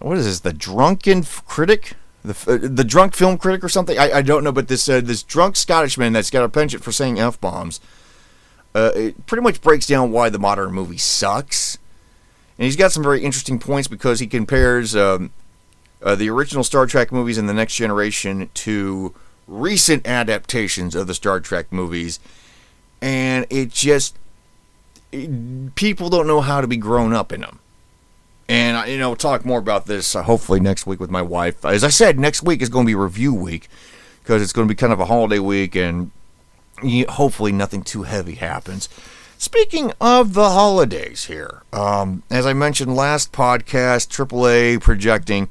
What 0.00 0.18
is 0.18 0.24
this? 0.24 0.40
The 0.40 0.52
drunken 0.52 1.22
critic, 1.22 1.92
the 2.24 2.32
uh, 2.48 2.58
the 2.60 2.82
drunk 2.82 3.14
film 3.14 3.38
critic 3.38 3.62
or 3.62 3.68
something? 3.68 3.96
I, 3.96 4.14
I 4.14 4.22
don't 4.22 4.42
know, 4.42 4.50
but 4.50 4.66
this 4.66 4.88
uh, 4.88 5.00
this 5.00 5.22
drunk 5.22 5.54
Scottishman 5.54 6.12
that's 6.12 6.30
got 6.30 6.42
a 6.42 6.48
penchant 6.48 6.82
for 6.82 6.90
saying 6.90 7.20
f 7.20 7.40
bombs. 7.40 7.78
Uh, 8.74 8.90
it 8.96 9.26
pretty 9.26 9.42
much 9.42 9.60
breaks 9.60 9.86
down 9.86 10.10
why 10.10 10.28
the 10.28 10.40
modern 10.40 10.72
movie 10.72 10.98
sucks. 10.98 11.78
And 12.58 12.64
he's 12.64 12.74
got 12.74 12.90
some 12.90 13.04
very 13.04 13.22
interesting 13.22 13.60
points 13.60 13.86
because 13.86 14.18
he 14.18 14.26
compares 14.26 14.96
um, 14.96 15.30
uh, 16.02 16.16
the 16.16 16.28
original 16.30 16.64
Star 16.64 16.84
Trek 16.84 17.12
movies 17.12 17.38
and 17.38 17.48
the 17.48 17.54
Next 17.54 17.76
Generation 17.76 18.50
to 18.54 19.14
recent 19.46 20.06
adaptations 20.06 20.94
of 20.94 21.06
the 21.06 21.14
Star 21.14 21.40
Trek 21.40 21.72
movies, 21.72 22.20
and 23.00 23.46
it 23.50 23.70
just 23.70 24.16
it, 25.10 25.74
people 25.74 26.08
don't 26.08 26.26
know 26.26 26.40
how 26.40 26.60
to 26.60 26.66
be 26.66 26.76
grown 26.76 27.12
up 27.12 27.32
in 27.32 27.42
them. 27.42 27.58
And 28.48 28.88
you 28.90 28.98
know, 28.98 29.14
talk 29.14 29.44
more 29.44 29.58
about 29.58 29.86
this 29.86 30.14
uh, 30.14 30.22
hopefully 30.22 30.60
next 30.60 30.86
week 30.86 31.00
with 31.00 31.10
my 31.10 31.22
wife. 31.22 31.64
As 31.64 31.84
I 31.84 31.88
said, 31.88 32.18
next 32.18 32.42
week 32.42 32.60
is 32.60 32.68
going 32.68 32.86
to 32.86 32.90
be 32.90 32.94
review 32.94 33.32
week 33.34 33.68
because 34.22 34.42
it's 34.42 34.52
going 34.52 34.68
to 34.68 34.72
be 34.72 34.76
kind 34.76 34.92
of 34.92 35.00
a 35.00 35.06
holiday 35.06 35.38
week, 35.38 35.74
and 35.74 36.10
hopefully 37.08 37.52
nothing 37.52 37.82
too 37.82 38.02
heavy 38.02 38.34
happens. 38.34 38.88
Speaking 39.38 39.92
of 40.00 40.34
the 40.34 40.50
holidays 40.50 41.24
here, 41.24 41.62
um, 41.72 42.22
as 42.30 42.46
I 42.46 42.52
mentioned 42.52 42.94
last 42.94 43.32
podcast, 43.32 44.08
AAA 44.08 44.80
projecting 44.80 45.48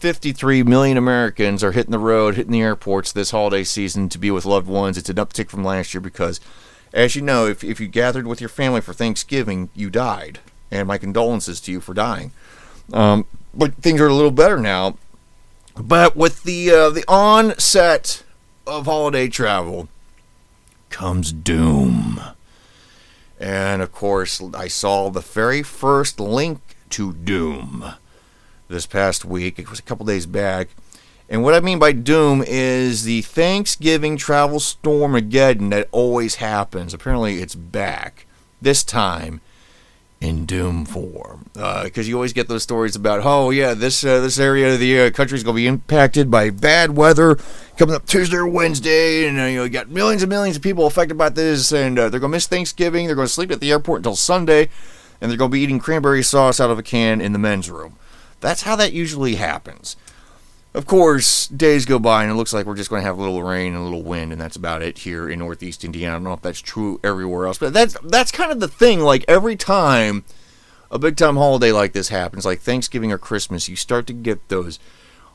53 0.00 0.62
million 0.62 0.96
Americans 0.96 1.62
are 1.62 1.72
hitting 1.72 1.90
the 1.90 1.98
road, 1.98 2.34
hitting 2.34 2.52
the 2.52 2.62
airports 2.62 3.12
this 3.12 3.32
holiday 3.32 3.62
season 3.62 4.08
to 4.08 4.18
be 4.18 4.30
with 4.30 4.46
loved 4.46 4.66
ones. 4.66 4.96
It's 4.96 5.10
an 5.10 5.16
uptick 5.16 5.50
from 5.50 5.62
last 5.62 5.92
year 5.92 6.00
because 6.00 6.40
As 6.92 7.14
you 7.14 7.22
know, 7.22 7.46
if, 7.46 7.62
if 7.62 7.78
you 7.78 7.86
gathered 7.86 8.26
with 8.26 8.40
your 8.40 8.48
family 8.48 8.80
for 8.80 8.92
Thanksgiving, 8.92 9.68
you 9.76 9.90
died. 9.90 10.40
And 10.70 10.88
my 10.88 10.98
condolences 10.98 11.60
to 11.62 11.72
you 11.72 11.80
for 11.80 11.94
dying. 11.94 12.32
Um, 12.92 13.26
but 13.54 13.74
things 13.74 14.00
are 14.00 14.08
a 14.08 14.14
little 14.14 14.30
better 14.32 14.58
now. 14.58 14.96
But 15.76 16.16
with 16.16 16.42
the 16.42 16.70
uh, 16.70 16.90
the 16.90 17.04
onset 17.06 18.24
of 18.66 18.86
holiday 18.86 19.28
travel 19.28 19.88
comes 20.88 21.32
doom. 21.32 22.20
And 23.38 23.80
of 23.82 23.92
course, 23.92 24.42
I 24.54 24.68
saw 24.68 25.10
the 25.10 25.20
very 25.20 25.62
first 25.62 26.18
link 26.20 26.60
to 26.90 27.12
Doom 27.12 27.94
this 28.70 28.86
past 28.86 29.24
week. 29.24 29.58
It 29.58 29.68
was 29.68 29.78
a 29.78 29.82
couple 29.82 30.06
days 30.06 30.26
back. 30.26 30.68
And 31.28 31.42
what 31.44 31.54
I 31.54 31.60
mean 31.60 31.78
by 31.78 31.92
doom 31.92 32.42
is 32.46 33.04
the 33.04 33.22
Thanksgiving 33.22 34.16
travel 34.16 34.58
storm 34.58 35.14
again 35.14 35.70
that 35.70 35.88
always 35.92 36.36
happens. 36.36 36.94
Apparently, 36.94 37.40
it's 37.40 37.54
back. 37.54 38.26
This 38.60 38.82
time 38.82 39.40
in 40.20 40.44
doom 40.44 40.84
form. 40.84 41.46
Because 41.54 42.06
uh, 42.06 42.08
you 42.08 42.14
always 42.14 42.32
get 42.32 42.48
those 42.48 42.62
stories 42.62 42.94
about, 42.94 43.20
oh, 43.24 43.50
yeah, 43.50 43.74
this 43.74 44.04
uh, 44.04 44.20
this 44.20 44.38
area 44.38 44.74
of 44.74 44.80
the 44.80 45.00
uh, 45.00 45.10
country 45.10 45.36
is 45.36 45.44
going 45.44 45.54
to 45.54 45.62
be 45.62 45.66
impacted 45.66 46.30
by 46.30 46.50
bad 46.50 46.96
weather 46.96 47.38
coming 47.76 47.94
up 47.94 48.06
Tuesday 48.06 48.36
or 48.36 48.46
Wednesday. 48.46 49.26
And 49.26 49.38
uh, 49.38 49.44
you 49.44 49.56
know, 49.56 49.68
got 49.68 49.88
millions 49.88 50.22
and 50.22 50.30
millions 50.30 50.56
of 50.56 50.62
people 50.62 50.86
affected 50.86 51.16
by 51.16 51.28
this. 51.28 51.72
And 51.72 51.98
uh, 51.98 52.08
they're 52.08 52.20
going 52.20 52.32
to 52.32 52.36
miss 52.36 52.46
Thanksgiving. 52.46 53.06
They're 53.06 53.16
going 53.16 53.28
to 53.28 53.32
sleep 53.32 53.50
at 53.50 53.60
the 53.60 53.70
airport 53.70 54.00
until 54.00 54.16
Sunday. 54.16 54.68
And 55.20 55.30
they're 55.30 55.38
going 55.38 55.50
to 55.50 55.54
be 55.54 55.60
eating 55.60 55.78
cranberry 55.78 56.22
sauce 56.22 56.60
out 56.60 56.70
of 56.70 56.78
a 56.78 56.82
can 56.82 57.20
in 57.20 57.32
the 57.32 57.38
men's 57.38 57.70
room. 57.70 57.96
That's 58.40 58.62
how 58.62 58.76
that 58.76 58.92
usually 58.92 59.36
happens. 59.36 59.96
Of 60.72 60.86
course, 60.86 61.48
days 61.48 61.84
go 61.84 61.98
by 61.98 62.22
and 62.22 62.30
it 62.30 62.36
looks 62.36 62.52
like 62.52 62.64
we're 62.64 62.76
just 62.76 62.90
going 62.90 63.02
to 63.02 63.06
have 63.06 63.18
a 63.18 63.20
little 63.20 63.42
rain 63.42 63.74
and 63.74 63.82
a 63.82 63.84
little 63.84 64.04
wind, 64.04 64.30
and 64.30 64.40
that's 64.40 64.56
about 64.56 64.82
it 64.82 64.98
here 64.98 65.28
in 65.28 65.40
Northeast 65.40 65.84
Indiana. 65.84 66.12
I 66.12 66.16
don't 66.16 66.24
know 66.24 66.32
if 66.32 66.42
that's 66.42 66.60
true 66.60 67.00
everywhere 67.02 67.46
else, 67.46 67.58
but 67.58 67.72
that's 67.72 67.96
that's 68.04 68.30
kind 68.30 68.52
of 68.52 68.60
the 68.60 68.68
thing. 68.68 69.00
Like 69.00 69.24
every 69.26 69.56
time 69.56 70.24
a 70.90 70.98
big 70.98 71.16
time 71.16 71.36
holiday 71.36 71.72
like 71.72 71.92
this 71.92 72.08
happens, 72.08 72.44
like 72.46 72.60
Thanksgiving 72.60 73.10
or 73.10 73.18
Christmas, 73.18 73.68
you 73.68 73.74
start 73.74 74.06
to 74.06 74.12
get 74.12 74.48
those 74.48 74.78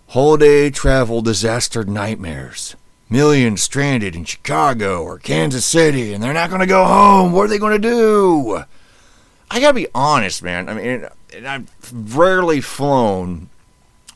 holiday 0.10 0.70
travel 0.70 1.22
disaster 1.22 1.84
nightmares. 1.84 2.76
Millions 3.10 3.62
stranded 3.62 4.16
in 4.16 4.24
Chicago 4.24 5.04
or 5.04 5.20
Kansas 5.20 5.66
City, 5.66 6.14
and 6.14 6.24
they're 6.24 6.34
not 6.34 6.50
going 6.50 6.62
to 6.62 6.68
go 6.68 6.86
home. 6.86 7.34
What 7.34 7.44
are 7.44 7.48
they 7.50 7.60
going 7.60 7.80
to 7.80 7.90
do? 7.90 8.64
I 9.50 9.60
gotta 9.60 9.74
be 9.74 9.88
honest, 9.94 10.44
man. 10.44 10.70
I 10.70 10.74
mean, 10.74 11.08
I've 11.46 11.70
rarely 12.16 12.62
flown 12.62 13.50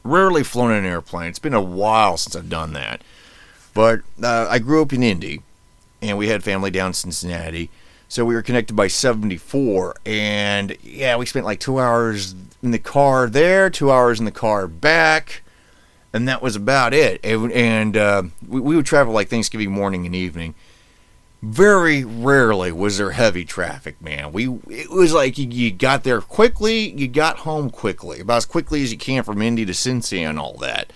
rarely 0.03 0.43
flown 0.43 0.71
an 0.71 0.86
airplane. 0.86 1.29
It's 1.29 1.39
been 1.39 1.53
a 1.53 1.62
while 1.62 2.17
since 2.17 2.36
I've 2.36 2.50
done 2.50 2.74
that. 2.74 3.01
But 3.74 4.01
uh, 4.21 4.48
I 4.50 4.59
grew 4.59 4.81
up 4.81 4.93
in 4.93 5.03
Indy, 5.03 5.41
and 6.01 6.17
we 6.17 6.27
had 6.27 6.43
family 6.43 6.71
down 6.71 6.88
in 6.88 6.93
Cincinnati. 6.93 7.69
So 8.07 8.25
we 8.25 8.33
were 8.33 8.41
connected 8.41 8.75
by 8.75 8.88
74. 8.88 9.95
And 10.05 10.75
yeah, 10.81 11.15
we 11.17 11.25
spent 11.25 11.45
like 11.45 11.59
two 11.59 11.79
hours 11.79 12.33
in 12.63 12.71
the 12.71 12.79
car 12.79 13.29
there, 13.29 13.69
two 13.69 13.91
hours 13.91 14.19
in 14.19 14.25
the 14.25 14.31
car 14.31 14.67
back. 14.67 15.43
And 16.12 16.27
that 16.27 16.41
was 16.41 16.55
about 16.55 16.93
it. 16.93 17.24
And, 17.24 17.51
and 17.51 17.95
uh, 17.95 18.24
we, 18.48 18.59
we 18.59 18.75
would 18.75 18.88
travel 18.88 19.13
like 19.13 19.29
Thanksgiving 19.29 19.71
morning 19.71 20.07
and 20.07 20.15
evening 20.15 20.55
very 21.41 22.03
rarely 22.03 22.72
was 22.72 22.98
there 22.98 23.12
heavy 23.12 23.46
traffic, 23.46 24.01
man. 24.01 24.31
We 24.31 24.50
it 24.67 24.89
was 24.89 25.13
like 25.13 25.38
you, 25.38 25.48
you, 25.48 25.72
got 25.72 26.03
there 26.03 26.22
quickly, 26.22 26.89
you 26.89 27.08
got 27.08 27.39
home 27.39 27.69
quickly, 27.69 28.19
about 28.19 28.38
as 28.38 28.46
quickly 28.46 28.84
as 28.84 28.91
you 28.91 28.97
can 28.97 29.23
from 29.23 29.41
Indy 29.41 29.65
to 29.65 29.71
Cincy 29.71 30.19
and 30.19 30.38
all 30.38 30.58
that. 30.58 30.91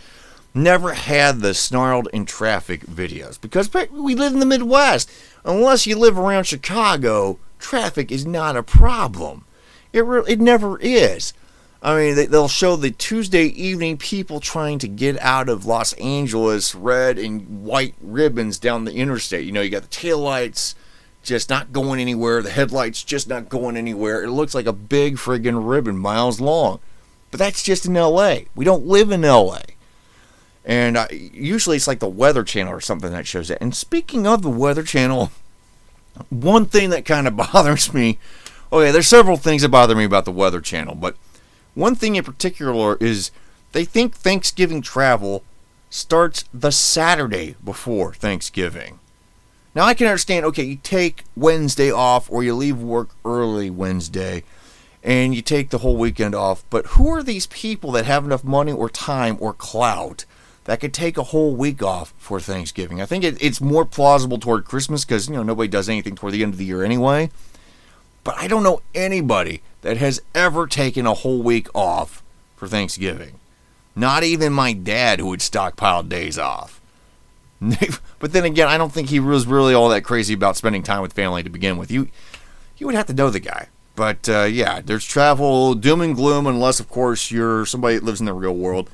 Never 0.54 0.94
had 0.94 1.40
the 1.40 1.54
snarled 1.54 2.10
in 2.14 2.26
traffic 2.26 2.86
videos 2.86 3.40
because 3.40 3.74
we 3.90 4.16
live 4.16 4.34
in 4.34 4.40
the 4.40 4.46
Midwest. 4.46 5.10
Unless 5.46 5.88
you 5.88 5.98
live 5.98 6.18
around 6.18 6.44
Chicago, 6.44 7.40
traffic 7.58 8.12
is 8.12 8.26
not 8.26 8.56
a 8.56 8.64
problem. 8.64 9.46
It 9.94 10.06
re- 10.06 10.24
it 10.28 10.40
never 10.40 10.78
is. 10.80 11.34
I 11.84 11.98
mean, 11.98 12.16
they, 12.16 12.28
will 12.28 12.48
show 12.48 12.78
the 12.78 12.92
Tuesday 12.92 13.44
evening 13.44 13.98
people 13.98 14.40
trying 14.40 14.80
to 14.80 14.88
get 14.88 15.20
out 15.20 15.50
of 15.50 15.66
Los 15.66 15.92
Angeles, 15.94 16.74
red 16.74 17.20
and 17.20 17.66
white 17.66 17.94
ribbons 18.02 18.58
down 18.58 18.86
the 18.86 18.94
interstate. 18.94 19.46
You 19.46 19.52
know, 19.52 19.62
you 19.62 19.70
got 19.70 19.82
the 19.82 19.90
taillights 19.90 20.76
just 21.24 21.50
not 21.50 21.74
going 21.74 22.00
anywhere, 22.00 22.42
the 22.42 22.52
headlights 22.52 23.04
just 23.04 23.28
not 23.28 23.50
going 23.50 23.76
anywhere. 23.76 24.24
It 24.24 24.32
looks 24.32 24.56
like 24.56 24.66
a 24.66 24.74
big 24.74 25.18
friggin' 25.18 25.70
ribbon 25.70 25.98
miles 25.98 26.40
long. 26.40 26.80
But 27.32 27.40
that's 27.40 27.64
just 27.64 27.86
in 27.86 27.96
LA. 27.96 28.40
We 28.56 28.64
don't 28.64 28.86
live 28.86 29.12
in 29.12 29.24
LA. 29.24 29.60
And 30.64 30.96
uh, 30.96 31.08
usually 31.12 31.76
it's 31.76 31.88
like 31.88 32.00
the 32.00 32.08
Weather 32.08 32.44
Channel 32.46 32.72
or 32.72 32.80
something 32.80 33.12
that 33.12 33.28
shows 33.28 33.50
it. 33.50 33.58
And 33.60 33.76
speaking 33.76 34.26
of 34.26 34.42
the 34.42 34.50
Weather 34.50 34.84
Channel, 34.84 35.32
one 36.30 36.66
thing 36.66 36.92
that 36.92 37.04
kind 37.04 37.28
of 37.28 37.36
bothers 37.52 37.94
me 37.94 38.20
okay, 38.74 38.92
there's 38.92 39.08
several 39.08 39.38
things 39.38 39.62
that 39.62 39.70
bother 39.70 39.96
me 39.96 40.04
about 40.04 40.26
the 40.26 40.32
Weather 40.32 40.60
Channel, 40.60 40.96
but 40.96 41.16
one 41.76 41.96
thing 41.96 42.16
in 42.16 42.24
particular 42.24 42.98
is 42.98 43.32
they 43.72 43.86
think 43.86 44.16
Thanksgiving 44.16 44.82
travel 44.82 45.44
starts 45.90 46.46
the 46.54 46.72
Saturday 46.72 47.56
before 47.64 48.14
Thanksgiving. 48.14 49.00
Now 49.76 49.84
I 49.84 49.94
can 49.94 50.08
understand, 50.08 50.46
okay, 50.46 50.64
you 50.64 50.78
take 50.84 51.24
Wednesday 51.36 51.92
off 51.92 52.30
or 52.32 52.44
you 52.44 52.54
leave 52.54 52.80
work 52.80 53.10
early 53.26 53.70
Wednesday 53.70 54.44
and 55.04 55.36
you 55.36 55.42
take 55.42 55.70
the 55.70 55.80
whole 55.80 55.98
weekend 55.98 56.34
off, 56.34 56.64
but 56.70 56.86
who 56.88 57.10
are 57.10 57.24
these 57.24 57.48
people 57.48 57.92
that 57.92 58.06
have 58.06 58.24
enough 58.24 58.44
money 58.44 58.72
or 58.72 58.90
time 58.90 59.38
or 59.40 59.54
clout 59.54 60.26
that 60.64 60.80
could 60.80 60.94
take 60.94 61.18
a 61.18 61.24
whole 61.24 61.56
week 61.56 61.84
off 61.84 62.14
for 62.18 62.40
Thanksgiving? 62.40 63.02
I 63.02 63.06
think 63.06 63.24
it, 63.24 63.42
it's 63.42 63.60
more 63.60 63.84
plausible 63.84 64.38
toward 64.38 64.66
Christmas 64.66 65.04
because, 65.04 65.28
you 65.28 65.36
know, 65.36 65.44
nobody 65.44 65.68
does 65.68 65.90
anything 65.90 66.16
toward 66.16 66.34
the 66.34 66.44
end 66.44 66.54
of 66.54 66.60
the 66.60 66.66
year 66.66 66.84
anyway. 66.84 67.32
But 68.24 68.38
I 68.38 68.48
don't 68.48 68.64
know 68.64 68.82
anybody 68.96 69.62
that 69.84 69.98
has 69.98 70.22
ever 70.34 70.66
taken 70.66 71.06
a 71.06 71.14
whole 71.14 71.42
week 71.42 71.68
off 71.76 72.24
for 72.56 72.68
Thanksgiving. 72.68 73.40
Not 73.96 74.24
even 74.24 74.52
my 74.52 74.74
dad, 74.74 75.20
who 75.20 75.28
would 75.28 75.42
stockpile 75.42 76.04
days 76.04 76.40
off. 76.40 76.82
but 78.20 78.34
then 78.34 78.44
again, 78.44 78.68
I 78.68 78.78
don't 78.78 78.92
think 78.92 79.10
he 79.10 79.20
was 79.20 79.46
really 79.46 79.74
all 79.74 79.90
that 79.90 80.04
crazy 80.04 80.34
about 80.34 80.58
spending 80.58 80.84
time 80.84 81.02
with 81.02 81.14
family 81.14 81.44
to 81.44 81.50
begin 81.50 81.78
with. 81.78 81.92
You, 81.92 82.10
you 82.78 82.88
would 82.88 82.96
have 82.96 83.06
to 83.08 83.14
know 83.14 83.30
the 83.30 83.40
guy. 83.40 83.68
But 83.96 84.28
uh, 84.28 84.44
yeah, 84.44 84.82
there's 84.82 85.06
travel, 85.06 85.76
doom 85.76 86.02
and 86.02 86.16
gloom, 86.16 86.48
unless, 86.48 86.80
of 86.80 86.90
course, 86.90 87.30
you're 87.30 87.66
somebody 87.66 87.96
that 87.96 88.04
lives 88.04 88.20
in 88.20 88.26
the 88.26 88.34
real 88.34 88.56
world 88.56 88.90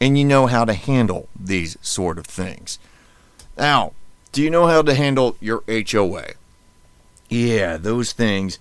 and 0.00 0.18
you 0.18 0.24
know 0.24 0.46
how 0.46 0.64
to 0.64 0.74
handle 0.74 1.28
these 1.38 1.76
sort 1.80 2.18
of 2.18 2.26
things. 2.26 2.78
Now, 3.56 3.92
do 4.32 4.42
you 4.42 4.50
know 4.50 4.66
how 4.66 4.82
to 4.82 4.94
handle 4.94 5.36
your 5.40 5.64
HOA? 5.66 6.34
Yeah, 7.28 7.76
those 7.76 8.12
things. 8.12 8.58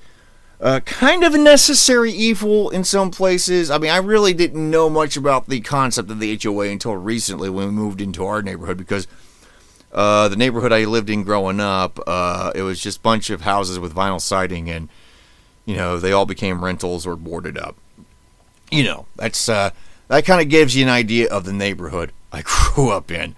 Uh, 0.61 0.79
kind 0.81 1.23
of 1.23 1.33
a 1.33 1.37
necessary 1.37 2.11
evil 2.11 2.69
in 2.69 2.83
some 2.83 3.11
places. 3.11 3.69
I 3.69 3.77
mean, 3.77 3.91
I 3.91 3.97
really 3.97 4.33
didn't 4.33 4.69
know 4.69 4.89
much 4.89 5.17
about 5.17 5.49
the 5.49 5.59
concept 5.59 6.09
of 6.09 6.19
the 6.19 6.39
HOA 6.41 6.67
until 6.69 6.95
recently 6.95 7.49
when 7.49 7.67
we 7.67 7.71
moved 7.71 7.99
into 7.99 8.25
our 8.25 8.41
neighborhood 8.41 8.77
because 8.77 9.05
uh, 9.91 10.27
the 10.27 10.35
neighborhood 10.35 10.71
I 10.71 10.85
lived 10.85 11.09
in 11.09 11.23
growing 11.23 11.59
up, 11.59 11.99
uh, 12.05 12.51
it 12.55 12.61
was 12.61 12.79
just 12.79 12.99
a 12.99 13.01
bunch 13.01 13.29
of 13.29 13.41
houses 13.41 13.79
with 13.79 13.93
vinyl 13.93 14.21
siding, 14.21 14.69
and 14.69 14.89
you 15.65 15.75
know 15.75 15.99
they 15.99 16.11
all 16.11 16.25
became 16.25 16.63
rentals 16.63 17.05
or 17.07 17.15
boarded 17.15 17.57
up. 17.57 17.75
You 18.71 18.83
know, 18.83 19.05
that's 19.15 19.47
uh, 19.49 19.71
that 20.07 20.25
kind 20.25 20.41
of 20.41 20.49
gives 20.49 20.75
you 20.75 20.83
an 20.83 20.89
idea 20.89 21.29
of 21.29 21.45
the 21.45 21.53
neighborhood 21.53 22.11
I 22.31 22.41
grew 22.45 22.91
up 22.91 23.09
in. 23.09 23.35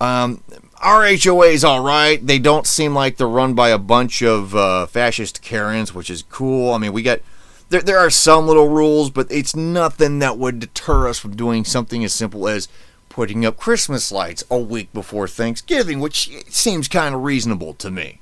Um, 0.00 0.42
our 0.80 1.06
HOA 1.06 1.46
is 1.46 1.64
all 1.64 1.80
right. 1.80 2.24
They 2.24 2.38
don't 2.38 2.66
seem 2.66 2.94
like 2.94 3.16
they're 3.16 3.28
run 3.28 3.54
by 3.54 3.70
a 3.70 3.78
bunch 3.78 4.22
of 4.22 4.54
uh, 4.54 4.86
fascist 4.86 5.42
Karens, 5.42 5.94
which 5.94 6.10
is 6.10 6.22
cool. 6.22 6.72
I 6.72 6.78
mean, 6.78 6.92
we 6.92 7.02
got 7.02 7.20
there. 7.68 7.82
There 7.82 7.98
are 7.98 8.10
some 8.10 8.46
little 8.46 8.68
rules, 8.68 9.10
but 9.10 9.26
it's 9.30 9.56
nothing 9.56 10.18
that 10.20 10.38
would 10.38 10.60
deter 10.60 11.08
us 11.08 11.18
from 11.18 11.36
doing 11.36 11.64
something 11.64 12.04
as 12.04 12.12
simple 12.12 12.48
as 12.48 12.68
putting 13.08 13.46
up 13.46 13.56
Christmas 13.56 14.12
lights 14.12 14.44
a 14.50 14.58
week 14.58 14.92
before 14.92 15.26
Thanksgiving, 15.26 16.00
which 16.00 16.30
seems 16.48 16.88
kind 16.88 17.14
of 17.14 17.22
reasonable 17.22 17.72
to 17.74 17.90
me. 17.90 18.20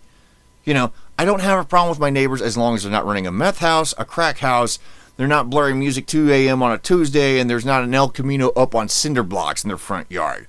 You 0.64 0.72
know, 0.72 0.92
I 1.18 1.24
don't 1.24 1.42
have 1.42 1.58
a 1.58 1.64
problem 1.64 1.90
with 1.90 1.98
my 1.98 2.10
neighbors 2.10 2.40
as 2.40 2.56
long 2.56 2.74
as 2.74 2.82
they're 2.82 2.92
not 2.92 3.04
running 3.04 3.26
a 3.26 3.32
meth 3.32 3.58
house, 3.58 3.92
a 3.98 4.04
crack 4.04 4.38
house. 4.38 4.78
They're 5.16 5.28
not 5.28 5.50
blaring 5.50 5.78
music 5.78 6.06
2 6.06 6.30
a.m. 6.32 6.62
on 6.62 6.72
a 6.72 6.78
Tuesday, 6.78 7.38
and 7.38 7.48
there's 7.48 7.64
not 7.64 7.84
an 7.84 7.94
El 7.94 8.08
Camino 8.08 8.50
up 8.50 8.74
on 8.74 8.88
cinder 8.88 9.22
blocks 9.22 9.62
in 9.62 9.68
their 9.68 9.76
front 9.76 10.10
yard. 10.10 10.46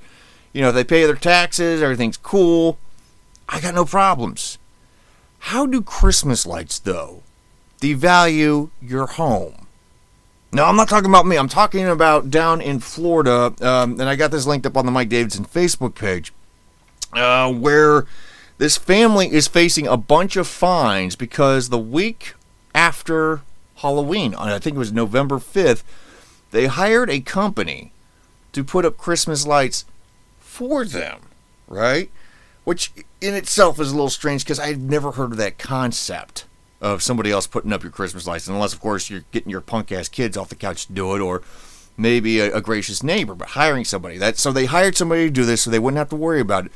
You 0.56 0.62
know, 0.62 0.70
if 0.70 0.76
they 0.76 0.86
pay 0.86 1.06
their 1.06 1.16
taxes, 1.16 1.82
everything's 1.82 2.16
cool. 2.16 2.78
I 3.50 3.60
got 3.60 3.76
no 3.76 3.84
problems. 3.84 4.58
How 5.40 5.66
do 5.66 5.82
Christmas 5.82 6.46
lights, 6.46 6.80
though, 6.80 7.24
devalue 7.82 8.70
your 8.82 9.06
home? 9.06 9.68
Now, 10.54 10.70
I'm 10.70 10.78
not 10.78 10.88
talking 10.88 11.10
about 11.10 11.26
me. 11.26 11.36
I'm 11.36 11.50
talking 11.50 11.86
about 11.86 12.32
down 12.32 12.62
in 12.62 12.80
Florida, 12.80 13.54
um, 13.60 14.00
and 14.00 14.04
I 14.04 14.16
got 14.16 14.32
this 14.32 14.48
linked 14.48 14.66
up 14.66 14.78
on 14.78 14.86
the 14.86 14.94
Mike 14.94 15.10
Davidson 15.10 15.44
Facebook 15.44 15.94
page, 15.94 16.32
uh, 17.12 17.52
where 17.52 18.06
this 18.58 18.78
family 18.78 19.34
is 19.34 19.50
facing 19.50 19.88
a 19.88 19.98
bunch 19.98 20.38
of 20.38 20.48
fines 20.48 21.18
because 21.18 21.68
the 21.68 21.78
week 21.78 22.34
after 22.74 23.42
Halloween, 23.80 24.34
I 24.36 24.58
think 24.60 24.78
it 24.78 24.80
was 24.80 24.94
November 24.94 25.36
5th, 25.36 25.84
they 26.52 26.68
hired 26.68 27.10
a 27.10 27.20
company 27.20 27.92
to 28.54 28.64
put 28.64 28.86
up 28.86 28.96
Christmas 28.96 29.46
lights 29.46 29.84
for 30.56 30.86
them, 30.86 31.22
right? 31.68 32.10
which 32.66 32.92
in 33.22 33.34
itself 33.34 33.80
is 33.80 33.92
a 33.92 33.96
little 33.96 34.10
strange 34.10 34.44
because 34.44 34.60
I've 34.60 34.80
never 34.80 35.12
heard 35.12 35.32
of 35.32 35.38
that 35.38 35.58
concept 35.58 36.46
of 36.82 37.02
somebody 37.02 37.32
else 37.32 37.48
putting 37.48 37.72
up 37.72 37.84
your 37.84 37.92
Christmas 37.92 38.28
lights, 38.28 38.48
unless, 38.48 38.74
of 38.74 38.82
course, 38.82 39.10
you're 39.10 39.24
getting 39.32 39.52
your 39.52 39.62
punk 39.62 39.92
ass 39.92 40.10
kids 40.10 40.36
off 40.36 40.50
the 40.50 40.56
couch 40.56 40.88
to 40.88 40.94
do 40.94 41.16
it, 41.16 41.22
or 41.22 41.42
maybe 41.96 42.40
a, 42.40 42.56
a, 42.56 42.62
gracious 42.62 43.02
neighbor, 43.02 43.34
but 43.34 43.50
hiring 43.50 43.86
somebody. 43.86 44.18
That 44.18 44.38
so 44.38 44.52
they 44.52 44.66
hired 44.66 44.98
somebody 44.98 45.26
to 45.26 45.32
do 45.32 45.46
this, 45.46 45.62
so 45.62 45.70
they 45.70 45.80
wouldn't 45.80 46.00
have 46.00 46.10
to 46.10 46.16
worry 46.16 46.42
about 46.42 46.66
it. 46.66 46.72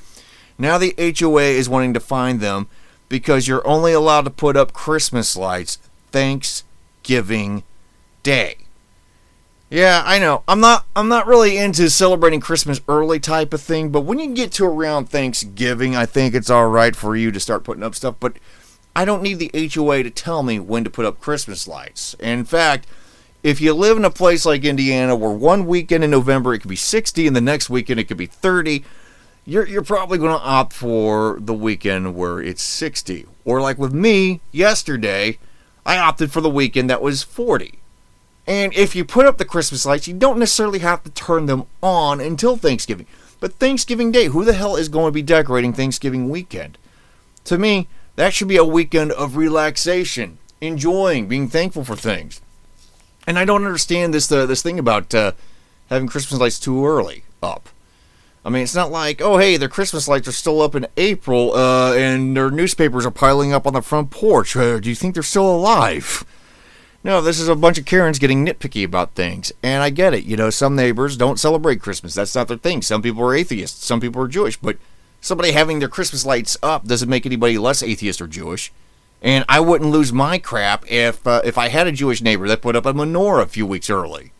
Now 0.57 0.77
the 0.77 0.95
HOA 0.97 1.41
is 1.41 1.67
wanting 1.67 1.93
to 1.95 1.99
find 1.99 2.39
them 2.39 2.67
because 3.09 3.47
you're 3.47 3.67
only 3.67 3.91
allowed 3.91 4.25
to 4.25 4.29
put 4.29 4.55
up 4.55 4.71
Christmas 4.71 5.35
lights 5.35 5.79
Thanksgiving 6.11 7.63
Day. 8.23 8.57
Yeah, 9.69 10.01
I 10.03 10.17
know. 10.17 10.43
I'm 10.47 10.59
not 10.59 10.87
I'm 10.95 11.09
not 11.09 11.27
really 11.27 11.57
into 11.57 11.89
celebrating 11.91 12.39
Christmas 12.39 12.81
early 12.87 13.19
type 13.19 13.53
of 13.53 13.61
thing, 13.61 13.89
but 13.89 14.01
when 14.01 14.17
you 14.17 14.33
get 14.33 14.51
to 14.53 14.65
around 14.65 15.09
Thanksgiving, 15.09 15.95
I 15.95 16.07
think 16.07 16.33
it's 16.33 16.49
all 16.49 16.67
right 16.67 16.95
for 16.95 17.15
you 17.15 17.31
to 17.31 17.39
start 17.39 17.63
putting 17.63 17.83
up 17.83 17.93
stuff, 17.93 18.15
but 18.19 18.37
I 18.95 19.05
don't 19.05 19.21
need 19.21 19.35
the 19.35 19.69
HOA 19.73 20.01
to 20.03 20.09
tell 20.09 20.41
me 20.41 20.59
when 20.59 20.83
to 20.83 20.89
put 20.89 21.05
up 21.05 21.21
Christmas 21.21 21.67
lights. 21.67 22.15
In 22.19 22.45
fact, 22.45 22.87
if 23.43 23.61
you 23.61 23.73
live 23.73 23.95
in 23.95 24.05
a 24.05 24.09
place 24.09 24.43
like 24.43 24.65
Indiana 24.65 25.15
where 25.15 25.29
one 25.31 25.67
weekend 25.67 26.03
in 26.03 26.09
November 26.09 26.55
it 26.55 26.59
could 26.59 26.69
be 26.69 26.75
60 26.75 27.27
and 27.27 27.35
the 27.35 27.41
next 27.41 27.69
weekend 27.69 27.99
it 27.99 28.05
could 28.05 28.17
be 28.17 28.25
30, 28.25 28.83
you're, 29.45 29.67
you're 29.67 29.83
probably 29.83 30.17
going 30.17 30.37
to 30.37 30.43
opt 30.43 30.73
for 30.73 31.37
the 31.39 31.53
weekend 31.53 32.15
where 32.15 32.41
it's 32.41 32.63
60. 32.63 33.27
Or 33.45 33.61
like 33.61 33.77
with 33.77 33.93
me 33.93 34.41
yesterday, 34.51 35.37
I 35.85 35.97
opted 35.97 36.31
for 36.31 36.41
the 36.41 36.49
weekend 36.49 36.89
that 36.89 37.03
was 37.03 37.21
40. 37.21 37.79
And 38.49 38.73
if 38.73 38.95
you 38.95 39.05
put 39.05 39.27
up 39.27 39.37
the 39.37 39.45
Christmas 39.45 39.85
lights, 39.85 40.07
you 40.07 40.15
don't 40.15 40.39
necessarily 40.39 40.79
have 40.79 41.03
to 41.03 41.11
turn 41.11 41.45
them 41.45 41.65
on 41.83 42.19
until 42.19 42.57
Thanksgiving. 42.57 43.05
But 43.39 43.53
Thanksgiving 43.53 44.11
Day, 44.11 44.25
who 44.25 44.43
the 44.43 44.53
hell 44.53 44.75
is 44.75 44.89
going 44.89 45.05
to 45.05 45.11
be 45.11 45.21
decorating 45.21 45.71
Thanksgiving 45.71 46.29
weekend? 46.29 46.79
To 47.43 47.59
me, 47.59 47.87
that 48.15 48.33
should 48.33 48.47
be 48.47 48.57
a 48.57 48.65
weekend 48.65 49.11
of 49.11 49.37
relaxation, 49.37 50.39
enjoying, 50.61 51.27
being 51.27 51.47
thankful 51.47 51.83
for 51.83 51.95
things. 51.95 52.41
And 53.27 53.37
I 53.37 53.45
don't 53.45 53.65
understand 53.65 54.15
this 54.15 54.31
uh, 54.31 54.47
this 54.47 54.63
thing 54.63 54.79
about 54.79 55.13
uh, 55.13 55.33
having 55.91 56.07
Christmas 56.07 56.39
lights 56.39 56.59
too 56.59 56.87
early 56.87 57.25
up. 57.43 57.69
I 58.43 58.49
mean, 58.49 58.63
it's 58.63 58.73
not 58.73 58.89
like, 58.89 59.21
oh, 59.21 59.37
hey, 59.37 59.57
their 59.57 59.69
Christmas 59.69 60.07
lights 60.07 60.27
are 60.27 60.31
still 60.31 60.63
up 60.63 60.73
in 60.73 60.87
April 60.97 61.53
uh, 61.53 61.93
and 61.93 62.35
their 62.35 62.49
newspapers 62.49 63.05
are 63.05 63.11
piling 63.11 63.53
up 63.53 63.67
on 63.67 63.73
the 63.73 63.83
front 63.83 64.09
porch. 64.09 64.55
Uh, 64.55 64.79
do 64.79 64.89
you 64.89 64.95
think 64.95 65.13
they're 65.13 65.21
still 65.21 65.55
alive? 65.55 66.25
No, 67.03 67.21
this 67.21 67.39
is 67.39 67.47
a 67.47 67.55
bunch 67.55 67.77
of 67.77 67.85
Karens 67.85 68.19
getting 68.19 68.45
nitpicky 68.45 68.83
about 68.83 69.15
things. 69.15 69.51
And 69.63 69.81
I 69.81 69.89
get 69.89 70.13
it. 70.13 70.25
You 70.25 70.35
know, 70.35 70.49
some 70.49 70.75
neighbors 70.75 71.15
don't 71.15 71.39
celebrate 71.39 71.81
Christmas. 71.81 72.13
That's 72.13 72.35
not 72.35 72.49
their 72.49 72.57
thing. 72.57 72.81
Some 72.81 73.01
people 73.01 73.23
are 73.23 73.33
atheists. 73.33 73.85
Some 73.85 74.01
people 74.01 74.21
are 74.21 74.27
Jewish. 74.27 74.57
But 74.57 74.77
somebody 75.21 75.51
having 75.51 75.79
their 75.79 75.87
Christmas 75.87 76.25
lights 76.25 76.57
up 76.61 76.85
doesn't 76.85 77.09
make 77.09 77.25
anybody 77.25 77.57
less 77.57 77.81
atheist 77.81 78.21
or 78.21 78.27
Jewish. 78.27 78.71
And 79.21 79.45
I 79.47 79.59
wouldn't 79.59 79.91
lose 79.91 80.11
my 80.13 80.37
crap 80.37 80.89
if 80.89 81.25
uh, 81.27 81.41
if 81.43 81.57
I 81.57 81.67
had 81.69 81.87
a 81.87 81.91
Jewish 81.91 82.21
neighbor 82.21 82.47
that 82.47 82.61
put 82.61 82.75
up 82.75 82.85
a 82.85 82.93
menorah 82.93 83.43
a 83.43 83.47
few 83.47 83.65
weeks 83.65 83.89
early. 83.89 84.31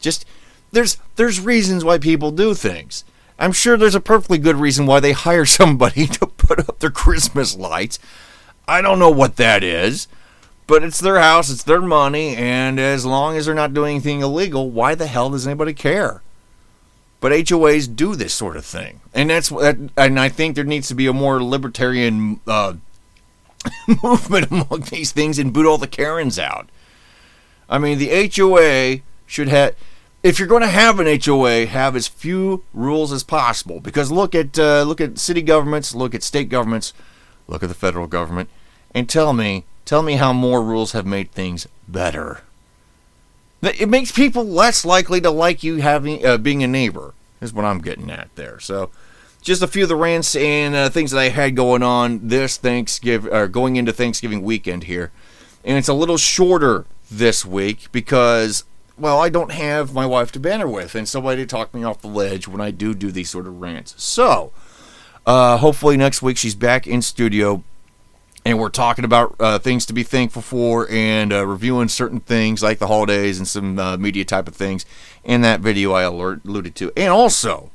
Just 0.00 0.24
there's 0.70 0.98
there's 1.16 1.40
reasons 1.40 1.84
why 1.84 1.98
people 1.98 2.30
do 2.30 2.54
things. 2.54 3.04
I'm 3.38 3.50
sure 3.50 3.76
there's 3.76 3.96
a 3.96 4.00
perfectly 4.00 4.38
good 4.38 4.56
reason 4.56 4.86
why 4.86 5.00
they 5.00 5.12
hire 5.26 5.44
somebody 5.44 6.06
to 6.06 6.26
put 6.26 6.60
up 6.68 6.78
their 6.78 6.90
Christmas 6.90 7.56
lights. 7.56 7.98
I 8.68 8.80
don't 8.80 8.98
know 8.98 9.10
what 9.10 9.36
that 9.36 9.62
is. 9.64 10.06
But 10.66 10.82
it's 10.82 11.00
their 11.00 11.18
house, 11.18 11.50
it's 11.50 11.62
their 11.62 11.82
money, 11.82 12.34
and 12.36 12.80
as 12.80 13.04
long 13.04 13.36
as 13.36 13.46
they're 13.46 13.54
not 13.54 13.74
doing 13.74 13.96
anything 13.96 14.20
illegal, 14.20 14.70
why 14.70 14.94
the 14.94 15.06
hell 15.06 15.30
does 15.30 15.46
anybody 15.46 15.74
care? 15.74 16.22
But 17.20 17.32
HOAs 17.32 17.94
do 17.94 18.14
this 18.14 18.34
sort 18.34 18.56
of 18.56 18.64
thing, 18.64 19.00
and 19.14 19.30
that's 19.30 19.50
and 19.50 19.90
I 19.96 20.28
think 20.28 20.54
there 20.54 20.64
needs 20.64 20.88
to 20.88 20.94
be 20.94 21.06
a 21.06 21.12
more 21.12 21.42
libertarian 21.42 22.40
uh, 22.46 22.74
movement 24.02 24.50
among 24.50 24.86
these 24.90 25.12
things 25.12 25.38
and 25.38 25.52
boot 25.52 25.66
all 25.66 25.78
the 25.78 25.86
Karens 25.86 26.38
out. 26.38 26.68
I 27.68 27.78
mean, 27.78 27.98
the 27.98 28.30
HOA 28.34 29.02
should 29.26 29.48
have. 29.48 29.74
If 30.22 30.38
you're 30.38 30.48
going 30.48 30.62
to 30.62 30.68
have 30.68 31.00
an 31.00 31.20
HOA, 31.22 31.66
have 31.66 31.96
as 31.96 32.08
few 32.08 32.64
rules 32.72 33.12
as 33.12 33.22
possible. 33.22 33.80
Because 33.80 34.10
look 34.10 34.34
at 34.34 34.58
uh, 34.58 34.82
look 34.82 35.00
at 35.00 35.18
city 35.18 35.42
governments, 35.42 35.94
look 35.94 36.14
at 36.14 36.22
state 36.22 36.48
governments, 36.48 36.92
look 37.46 37.62
at 37.62 37.68
the 37.68 37.74
federal 37.74 38.06
government, 38.06 38.48
and 38.94 39.08
tell 39.08 39.32
me 39.32 39.64
Tell 39.84 40.02
me 40.02 40.14
how 40.14 40.32
more 40.32 40.62
rules 40.62 40.92
have 40.92 41.06
made 41.06 41.30
things 41.30 41.68
better. 41.86 42.40
It 43.62 43.88
makes 43.88 44.12
people 44.12 44.44
less 44.44 44.84
likely 44.84 45.20
to 45.20 45.30
like 45.30 45.62
you 45.62 45.76
having 45.76 46.24
uh, 46.24 46.38
being 46.38 46.62
a 46.62 46.66
neighbor. 46.66 47.14
Is 47.40 47.52
what 47.52 47.64
I'm 47.64 47.80
getting 47.80 48.10
at 48.10 48.34
there. 48.36 48.58
So, 48.60 48.90
just 49.42 49.62
a 49.62 49.66
few 49.66 49.82
of 49.82 49.90
the 49.90 49.96
rants 49.96 50.34
and 50.34 50.74
uh, 50.74 50.88
things 50.88 51.10
that 51.10 51.18
I 51.18 51.28
had 51.28 51.54
going 51.54 51.82
on 51.82 52.28
this 52.28 52.56
Thanksgiving, 52.56 53.32
or 53.32 53.48
going 53.48 53.76
into 53.76 53.92
Thanksgiving 53.92 54.42
weekend 54.42 54.84
here, 54.84 55.10
and 55.62 55.76
it's 55.76 55.88
a 55.88 55.94
little 55.94 56.16
shorter 56.16 56.86
this 57.10 57.44
week 57.44 57.92
because, 57.92 58.64
well, 58.96 59.20
I 59.20 59.28
don't 59.28 59.52
have 59.52 59.92
my 59.92 60.06
wife 60.06 60.32
to 60.32 60.40
banter 60.40 60.68
with 60.68 60.94
and 60.94 61.06
somebody 61.06 61.42
to 61.42 61.46
talk 61.46 61.74
me 61.74 61.84
off 61.84 62.00
the 62.00 62.08
ledge 62.08 62.48
when 62.48 62.62
I 62.62 62.70
do 62.70 62.94
do 62.94 63.10
these 63.10 63.28
sort 63.28 63.46
of 63.46 63.60
rants. 63.60 63.94
So, 64.02 64.52
uh, 65.26 65.58
hopefully 65.58 65.98
next 65.98 66.22
week 66.22 66.38
she's 66.38 66.54
back 66.54 66.86
in 66.86 67.02
studio 67.02 67.62
and 68.44 68.58
we're 68.58 68.68
talking 68.68 69.04
about 69.04 69.34
uh, 69.40 69.58
things 69.58 69.86
to 69.86 69.92
be 69.92 70.02
thankful 70.02 70.42
for 70.42 70.86
and 70.90 71.32
uh, 71.32 71.46
reviewing 71.46 71.88
certain 71.88 72.20
things 72.20 72.62
like 72.62 72.78
the 72.78 72.86
holidays 72.86 73.38
and 73.38 73.48
some 73.48 73.78
uh, 73.78 73.96
media 73.96 74.24
type 74.24 74.46
of 74.46 74.54
things 74.54 74.84
in 75.24 75.40
that 75.40 75.60
video 75.60 75.92
I 75.92 76.02
alluded 76.02 76.74
to. 76.76 76.92
And 76.96 77.10
also, 77.10 77.70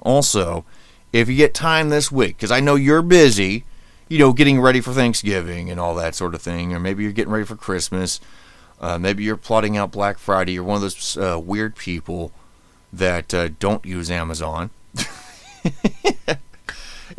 also, 0.00 0.64
if 1.12 1.28
you 1.28 1.36
get 1.36 1.54
time 1.54 1.90
this 1.90 2.10
week, 2.10 2.36
because 2.36 2.50
I 2.50 2.60
know 2.60 2.74
you're 2.74 3.02
busy, 3.02 3.64
you 4.08 4.18
know, 4.18 4.32
getting 4.32 4.60
ready 4.60 4.80
for 4.80 4.92
Thanksgiving 4.92 5.70
and 5.70 5.78
all 5.78 5.94
that 5.94 6.16
sort 6.16 6.34
of 6.34 6.42
thing, 6.42 6.74
or 6.74 6.80
maybe 6.80 7.04
you're 7.04 7.12
getting 7.12 7.32
ready 7.32 7.44
for 7.44 7.56
Christmas, 7.56 8.20
uh, 8.80 8.98
maybe 8.98 9.22
you're 9.22 9.36
plotting 9.36 9.76
out 9.76 9.92
Black 9.92 10.18
Friday. 10.18 10.52
You're 10.52 10.64
one 10.64 10.76
of 10.76 10.82
those 10.82 11.16
uh, 11.16 11.38
weird 11.38 11.76
people 11.76 12.32
that 12.92 13.32
uh, 13.32 13.50
don't 13.60 13.84
use 13.84 14.10
Amazon. 14.10 14.70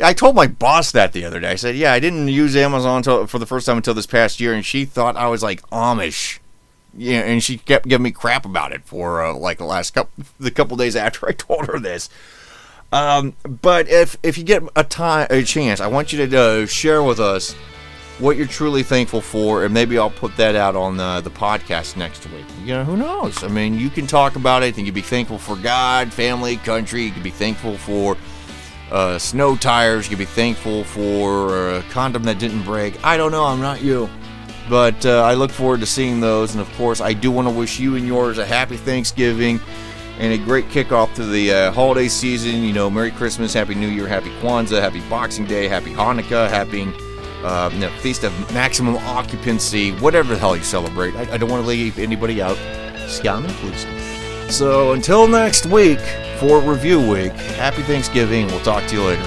I 0.02 0.12
told 0.12 0.34
my 0.34 0.46
boss 0.46 0.92
that 0.92 1.12
the 1.12 1.24
other 1.24 1.40
day. 1.40 1.50
I 1.50 1.54
said, 1.54 1.76
"Yeah, 1.76 1.92
I 1.92 2.00
didn't 2.00 2.28
use 2.28 2.56
Amazon 2.56 2.98
until, 2.98 3.26
for 3.26 3.38
the 3.38 3.46
first 3.46 3.66
time 3.66 3.76
until 3.76 3.94
this 3.94 4.06
past 4.06 4.40
year," 4.40 4.52
and 4.52 4.64
she 4.64 4.84
thought 4.84 5.16
I 5.16 5.28
was 5.28 5.42
like 5.42 5.62
Amish. 5.70 6.38
Yeah, 6.96 7.20
and 7.20 7.42
she 7.42 7.56
kept 7.56 7.88
giving 7.88 8.02
me 8.02 8.10
crap 8.10 8.44
about 8.44 8.72
it 8.72 8.84
for 8.84 9.24
uh, 9.24 9.34
like 9.34 9.58
the 9.58 9.64
last 9.64 9.92
couple 9.92 10.24
the 10.38 10.50
couple 10.50 10.76
days 10.76 10.96
after 10.96 11.28
I 11.28 11.32
told 11.32 11.66
her 11.66 11.78
this. 11.78 12.10
Um, 12.92 13.34
but 13.62 13.88
if 13.88 14.16
if 14.22 14.36
you 14.36 14.44
get 14.44 14.62
a 14.76 14.84
time 14.84 15.26
a 15.30 15.42
chance, 15.42 15.80
I 15.80 15.86
want 15.86 16.12
you 16.12 16.26
to 16.26 16.38
uh, 16.38 16.66
share 16.66 17.02
with 17.02 17.20
us 17.20 17.54
what 18.18 18.36
you're 18.36 18.46
truly 18.46 18.82
thankful 18.82 19.20
for, 19.20 19.64
and 19.64 19.72
maybe 19.72 19.98
I'll 19.98 20.10
put 20.10 20.36
that 20.36 20.54
out 20.54 20.76
on 20.76 20.96
the, 20.96 21.20
the 21.22 21.30
podcast 21.30 21.96
next 21.96 22.24
week. 22.30 22.44
You 22.60 22.74
know, 22.74 22.84
who 22.84 22.96
knows? 22.96 23.42
I 23.42 23.48
mean, 23.48 23.78
you 23.78 23.90
can 23.90 24.06
talk 24.06 24.36
about 24.36 24.62
it, 24.62 24.76
and 24.76 24.78
you 24.78 24.92
can 24.92 24.94
be 24.94 25.00
thankful 25.00 25.38
for 25.38 25.56
God, 25.56 26.12
family, 26.12 26.56
country. 26.58 27.02
You 27.04 27.10
can 27.10 27.22
be 27.22 27.30
thankful 27.30 27.76
for 27.78 28.16
uh, 28.92 29.18
snow 29.18 29.56
tires. 29.56 30.06
You 30.06 30.16
can 30.16 30.18
be 30.18 30.24
thankful 30.26 30.84
for 30.84 31.76
a 31.76 31.82
condom 31.90 32.22
that 32.24 32.38
didn't 32.38 32.62
break. 32.62 33.04
I 33.04 33.16
don't 33.16 33.32
know. 33.32 33.44
I'm 33.44 33.60
not 33.60 33.82
you. 33.82 34.08
But 34.68 35.04
uh, 35.04 35.22
I 35.22 35.34
look 35.34 35.50
forward 35.50 35.80
to 35.80 35.86
seeing 35.86 36.20
those. 36.20 36.52
And 36.52 36.60
of 36.60 36.72
course, 36.74 37.00
I 37.00 37.14
do 37.14 37.30
want 37.30 37.48
to 37.48 37.54
wish 37.54 37.80
you 37.80 37.96
and 37.96 38.06
yours 38.06 38.38
a 38.38 38.46
happy 38.46 38.76
Thanksgiving 38.76 39.60
and 40.18 40.32
a 40.32 40.38
great 40.38 40.66
kickoff 40.66 41.14
to 41.14 41.24
the 41.24 41.52
uh, 41.52 41.72
holiday 41.72 42.06
season. 42.06 42.62
You 42.62 42.72
know, 42.72 42.90
Merry 42.90 43.10
Christmas, 43.10 43.54
Happy 43.54 43.74
New 43.74 43.88
Year, 43.88 44.06
Happy 44.06 44.30
Kwanzaa, 44.40 44.80
Happy 44.80 45.00
Boxing 45.08 45.46
Day, 45.46 45.68
Happy 45.68 45.92
Hanukkah, 45.92 46.48
Happy 46.48 46.82
uh, 47.42 47.70
you 47.72 47.80
know, 47.80 47.90
Feast 47.98 48.24
of 48.24 48.54
Maximum 48.54 48.96
Occupancy, 48.96 49.92
whatever 49.92 50.34
the 50.34 50.38
hell 50.38 50.54
you 50.54 50.62
celebrate. 50.62 51.14
I, 51.16 51.32
I 51.32 51.38
don't 51.38 51.50
want 51.50 51.64
to 51.64 51.68
leave 51.68 51.98
anybody 51.98 52.40
out. 52.40 52.56
Scam 53.06 53.44
inclusive. 53.44 54.52
So 54.52 54.92
until 54.92 55.26
next 55.26 55.66
week 55.66 55.98
for 56.42 56.58
Review 56.60 56.98
Week, 56.98 57.30
happy 57.54 57.82
Thanksgiving. 57.82 58.48
We'll 58.48 58.64
talk 58.64 58.84
to 58.88 58.96
you 58.96 59.04
later. 59.04 59.22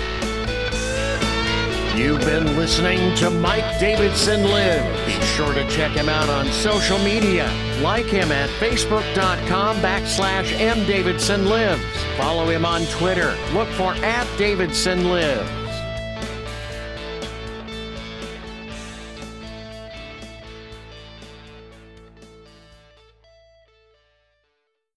You've 1.95 2.19
been 2.19 2.58
listening 2.58 3.15
to 3.15 3.30
Mike 3.30 3.80
Davidson 3.80 4.43
Live. 4.43 4.84
Be 5.06 5.13
sure 5.28 5.54
to 5.54 5.65
check 5.69 5.93
him 5.93 6.10
out 6.10 6.28
on 6.28 6.45
social 6.47 6.99
media. 6.99 7.49
Like 7.82 8.08
him 8.08 8.34
at 8.34 8.49
facebook.com 8.60 9.78
backslash 9.78 10.58
mdavidsonlives. 10.58 11.80
Follow 12.17 12.49
him 12.49 12.65
on 12.65 12.84
Twitter. 12.88 13.34
Look 13.54 13.69
for 13.69 13.93
at 13.93 14.28
Davidson 14.38 15.10
Live. 15.10 15.64